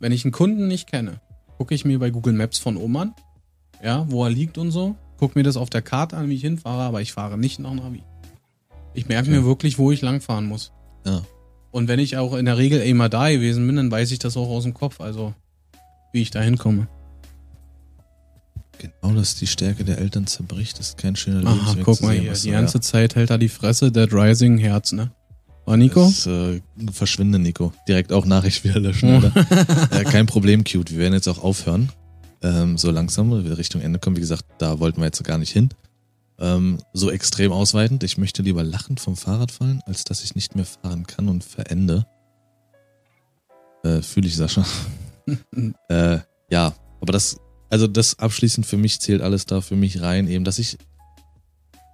[0.00, 1.20] wenn ich einen Kunden nicht kenne,
[1.58, 3.14] gucke ich mir bei Google Maps von oben an,
[3.82, 6.40] ja, wo er liegt und so, gucke mir das auf der Karte an, wie ich
[6.42, 8.02] hinfahre, aber ich fahre nicht nach Navi.
[8.94, 9.38] Ich merke Okay.
[9.38, 10.72] mir wirklich, wo ich langfahren muss.
[11.06, 11.22] Ja.
[11.70, 14.36] Und wenn ich auch in der Regel immer da gewesen bin, dann weiß ich das
[14.36, 15.32] auch aus dem Kopf, also
[16.12, 16.86] wie ich da hinkomme.
[18.82, 22.32] Genau, dass die Stärke der Eltern zerbricht, ist kein schöner Aha, Lebensweg guck mal hier,
[22.32, 25.12] die du- ganze Zeit hält er die Fresse, Dead Rising Herz, ne?
[25.66, 26.04] War Nico?
[26.04, 26.60] Das, äh,
[26.92, 27.72] verschwinde, Nico.
[27.86, 29.32] Direkt auch Nachricht wieder löschen, oder?
[29.92, 30.90] äh, kein Problem, Cute.
[30.90, 31.90] Wir werden jetzt auch aufhören.
[32.42, 34.16] Ähm, so langsam, weil wir Richtung Ende kommen.
[34.16, 35.68] Wie gesagt, da wollten wir jetzt gar nicht hin.
[36.40, 38.02] Ähm, so extrem ausweitend.
[38.02, 41.44] Ich möchte lieber lachend vom Fahrrad fallen, als dass ich nicht mehr fahren kann und
[41.44, 42.04] verende.
[43.84, 44.64] Äh, Fühle ich, Sascha.
[45.88, 46.18] äh,
[46.50, 47.36] ja, aber das,
[47.72, 50.76] also das abschließend für mich zählt alles da für mich rein, eben, dass ich,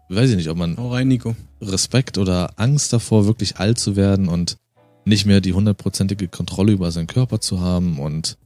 [0.09, 1.37] weiß ich nicht, ob man Hau rein, Nico.
[1.61, 4.57] Respekt oder Angst davor, wirklich alt zu werden und
[5.05, 8.39] nicht mehr die hundertprozentige Kontrolle über seinen Körper zu haben und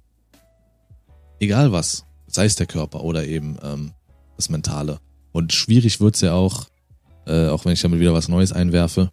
[1.40, 3.92] egal was, sei es der Körper oder eben ähm,
[4.36, 4.98] das Mentale.
[5.32, 6.66] Und schwierig wird's ja auch,
[7.26, 9.10] äh, auch wenn ich damit wieder was Neues einwerfe,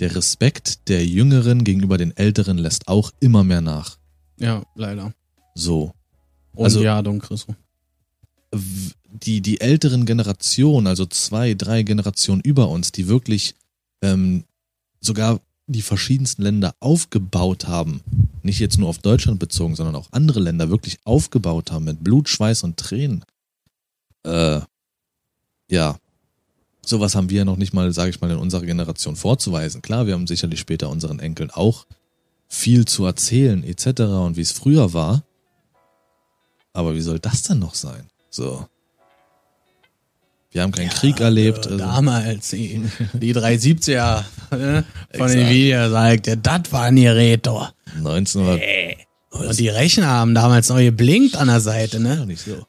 [0.00, 3.98] der Respekt der Jüngeren gegenüber den Älteren lässt auch immer mehr nach.
[4.38, 5.12] Ja, leider.
[5.54, 5.92] So.
[6.64, 7.54] Also- ja, Don Chriso.
[8.52, 8.90] w-
[9.22, 13.54] die, die älteren Generationen, also zwei, drei Generationen über uns, die wirklich
[14.02, 14.44] ähm,
[15.00, 18.02] sogar die verschiedensten Länder aufgebaut haben,
[18.42, 22.28] nicht jetzt nur auf Deutschland bezogen, sondern auch andere Länder wirklich aufgebaut haben mit Blut,
[22.28, 23.24] Schweiß und Tränen.
[24.24, 24.60] Äh,
[25.70, 25.98] ja,
[26.84, 29.82] sowas haben wir noch nicht mal, sage ich mal, in unserer Generation vorzuweisen.
[29.82, 31.86] Klar, wir haben sicherlich später unseren Enkeln auch
[32.48, 34.02] viel zu erzählen etc.
[34.02, 35.24] und wie es früher war.
[36.76, 38.06] Aber wie soll das denn noch sein?
[38.28, 38.66] So.
[40.50, 41.64] Wir haben keinen Krieg erlebt.
[41.66, 42.82] Äh, Also, damals, die,
[43.14, 44.20] die 370er
[44.50, 44.82] äh,
[45.16, 45.50] von den Exakt.
[45.50, 47.72] Videos sagte, das war ein Gerät, doch.
[47.96, 48.60] 1900.
[49.30, 52.26] Und die Rechner haben damals noch geblinkt an der Seite, Ja, ne?
[52.26, 52.66] nicht so.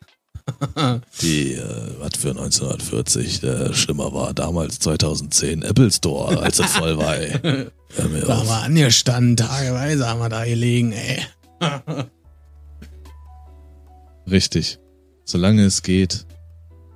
[1.21, 1.61] Die, äh,
[1.99, 7.39] was für 1940, der Schlimmer war damals 2010 Apple Store, als es voll war, ey.
[7.97, 8.03] Da
[8.37, 11.19] haben wir angestanden, tageweise haben wir da gelegen, ey.
[14.29, 14.79] Richtig.
[15.25, 16.25] Solange es geht,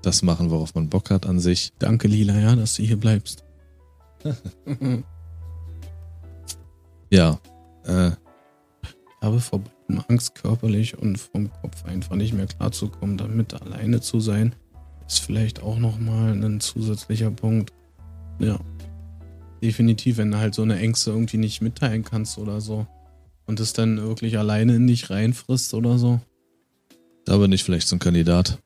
[0.01, 1.71] das machen, worauf man Bock hat an sich.
[1.79, 3.43] Danke, Lila, ja, dass du hier bleibst.
[7.11, 7.39] Ja.
[7.83, 8.11] Äh,
[9.21, 9.61] habe vor
[10.07, 14.55] Angst körperlich und vom Kopf einfach nicht mehr klarzukommen, damit alleine zu sein,
[15.05, 17.73] ist vielleicht auch nochmal ein zusätzlicher Punkt.
[18.39, 18.59] Ja.
[19.61, 22.87] Definitiv, wenn du halt so eine Ängste irgendwie nicht mitteilen kannst oder so.
[23.45, 26.21] Und es dann wirklich alleine in dich reinfrisst oder so.
[27.31, 28.59] Da bin ich vielleicht so ein Kandidat.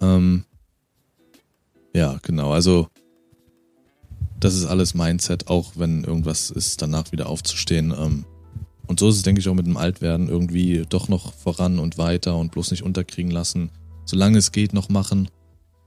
[0.00, 0.44] Ähm,
[1.92, 2.50] ja, genau.
[2.52, 2.88] Also,
[4.40, 7.90] das ist alles Mindset, auch wenn irgendwas ist, danach wieder aufzustehen.
[7.90, 8.24] Ähm,
[8.86, 11.98] und so ist es, denke ich, auch mit dem Altwerden irgendwie doch noch voran und
[11.98, 13.70] weiter und bloß nicht unterkriegen lassen.
[14.06, 15.28] Solange es geht, noch machen.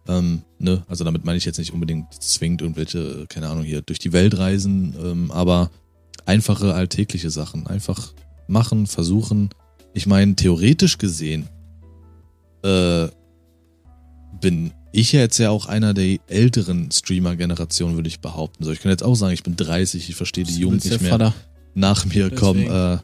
[0.07, 0.83] Ähm, ne?
[0.87, 4.37] Also damit meine ich jetzt nicht unbedingt zwingend irgendwelche, keine Ahnung, hier durch die Welt
[4.37, 5.71] reisen, ähm, aber
[6.27, 7.65] einfache alltägliche Sachen.
[7.65, 8.13] Einfach
[8.47, 9.49] machen, versuchen.
[9.93, 11.47] Ich meine, theoretisch gesehen
[12.63, 13.07] äh,
[14.39, 18.63] bin ich jetzt ja auch einer der älteren Streamer-Generationen, würde ich behaupten.
[18.63, 21.11] So, ich kann jetzt auch sagen, ich bin 30, ich verstehe die Jugend nicht mehr.
[21.11, 21.33] Vater
[21.73, 22.35] nach mir Deswegen.
[22.35, 22.97] kommen, äh,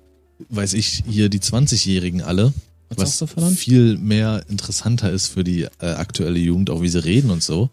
[0.49, 2.53] weiß ich, hier die 20-Jährigen alle.
[2.95, 7.31] Was, was viel mehr interessanter ist für die äh, aktuelle Jugend, auch wie sie reden
[7.31, 7.69] und so.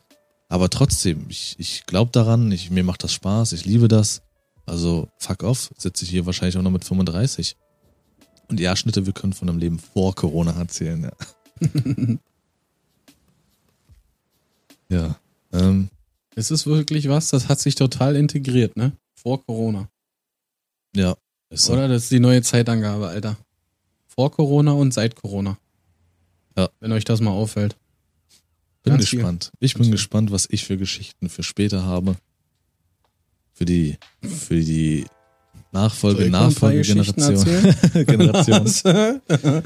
[0.49, 4.23] Aber trotzdem, ich, ich glaube daran, ich, mir macht das Spaß, ich liebe das.
[4.67, 7.57] Also, fuck off, sitze ich hier wahrscheinlich auch noch mit 35.
[8.49, 11.13] Und ja, Schnitte, wir können von einem Leben vor Corona erzählen, ja.
[14.89, 15.19] ja.
[15.53, 15.89] Ähm,
[16.35, 18.93] es ist wirklich was, das hat sich total integriert, ne?
[19.15, 19.89] Vor Corona.
[20.95, 21.17] Ja.
[21.51, 21.89] Ist Oder?
[21.89, 23.37] Das ist die neue Zeitangabe, Alter.
[24.07, 25.59] Vor Corona und seit Corona.
[26.57, 26.69] Ja.
[26.81, 27.77] Wenn euch das mal auffällt.
[28.83, 29.45] Bin Ganz gespannt.
[29.45, 29.67] Viel.
[29.67, 32.17] Ich bin Ganz gespannt, was ich für Geschichten für später habe.
[33.53, 35.07] Für die, für die
[35.75, 37.75] Nachfolge, Nachfolgegeneration.
[38.07, 39.21] Generation.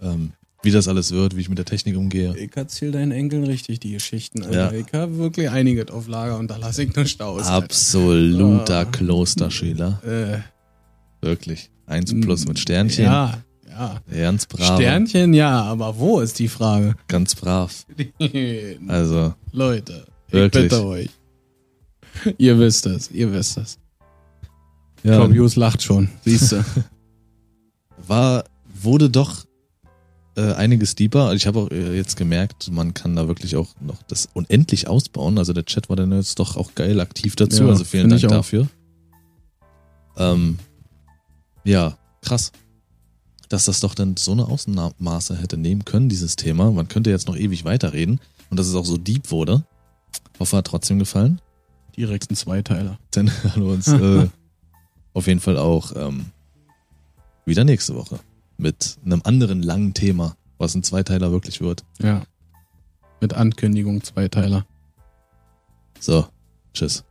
[0.00, 0.32] ähm,
[0.62, 2.36] wie das alles wird, wie ich mit der Technik umgehe.
[2.36, 4.74] Ich erzähle deinen Enkeln richtig die Geschichten, Alter.
[4.74, 4.78] Ja.
[4.78, 7.46] Ich habe wirklich einiges auf Lager und da lasse ich nur Staus.
[7.46, 8.90] Absoluter oh.
[8.90, 10.02] Klosterschüler.
[10.04, 11.26] Äh.
[11.26, 11.70] Wirklich.
[11.86, 13.06] Eins plus mit Sternchen.
[13.06, 14.02] Ja, ja.
[14.12, 14.76] Ganz brav.
[14.76, 16.94] Sternchen, ja, aber wo ist die Frage?
[17.06, 17.86] Ganz brav.
[18.88, 19.32] also.
[19.52, 20.64] Leute, wirklich.
[20.64, 21.08] ich bitte euch.
[22.36, 23.78] Ihr wisst es, ihr wisst es.
[25.02, 25.18] Ja.
[25.18, 26.64] Corbius lacht schon, siehst du.
[28.06, 28.44] War,
[28.82, 29.44] wurde doch
[30.36, 31.32] äh, einiges deeper.
[31.34, 35.36] Ich habe auch äh, jetzt gemerkt, man kann da wirklich auch noch das unendlich ausbauen.
[35.36, 37.64] Also der Chat war dann jetzt doch auch geil aktiv dazu.
[37.64, 38.68] Ja, also vielen Dank dafür.
[40.16, 40.58] Ähm,
[41.64, 42.52] ja, krass.
[43.48, 46.70] Dass das doch dann so eine Außenmaße hätte nehmen können, dieses Thema.
[46.70, 48.20] Man könnte jetzt noch ewig weiterreden.
[48.50, 49.64] Und dass es auch so deep wurde.
[50.38, 51.40] Hoffe, hat trotzdem gefallen.
[51.96, 52.98] Direkt ein Zweiteiler.
[53.10, 54.28] Dann wir uns äh,
[55.18, 56.26] auf jeden Fall auch ähm,
[57.44, 58.20] wieder nächste Woche
[58.56, 61.84] mit einem anderen langen Thema, was ein Zweiteiler wirklich wird.
[62.00, 62.22] Ja.
[63.20, 64.64] Mit Ankündigung Zweiteiler.
[65.98, 66.26] So,
[66.72, 67.04] tschüss.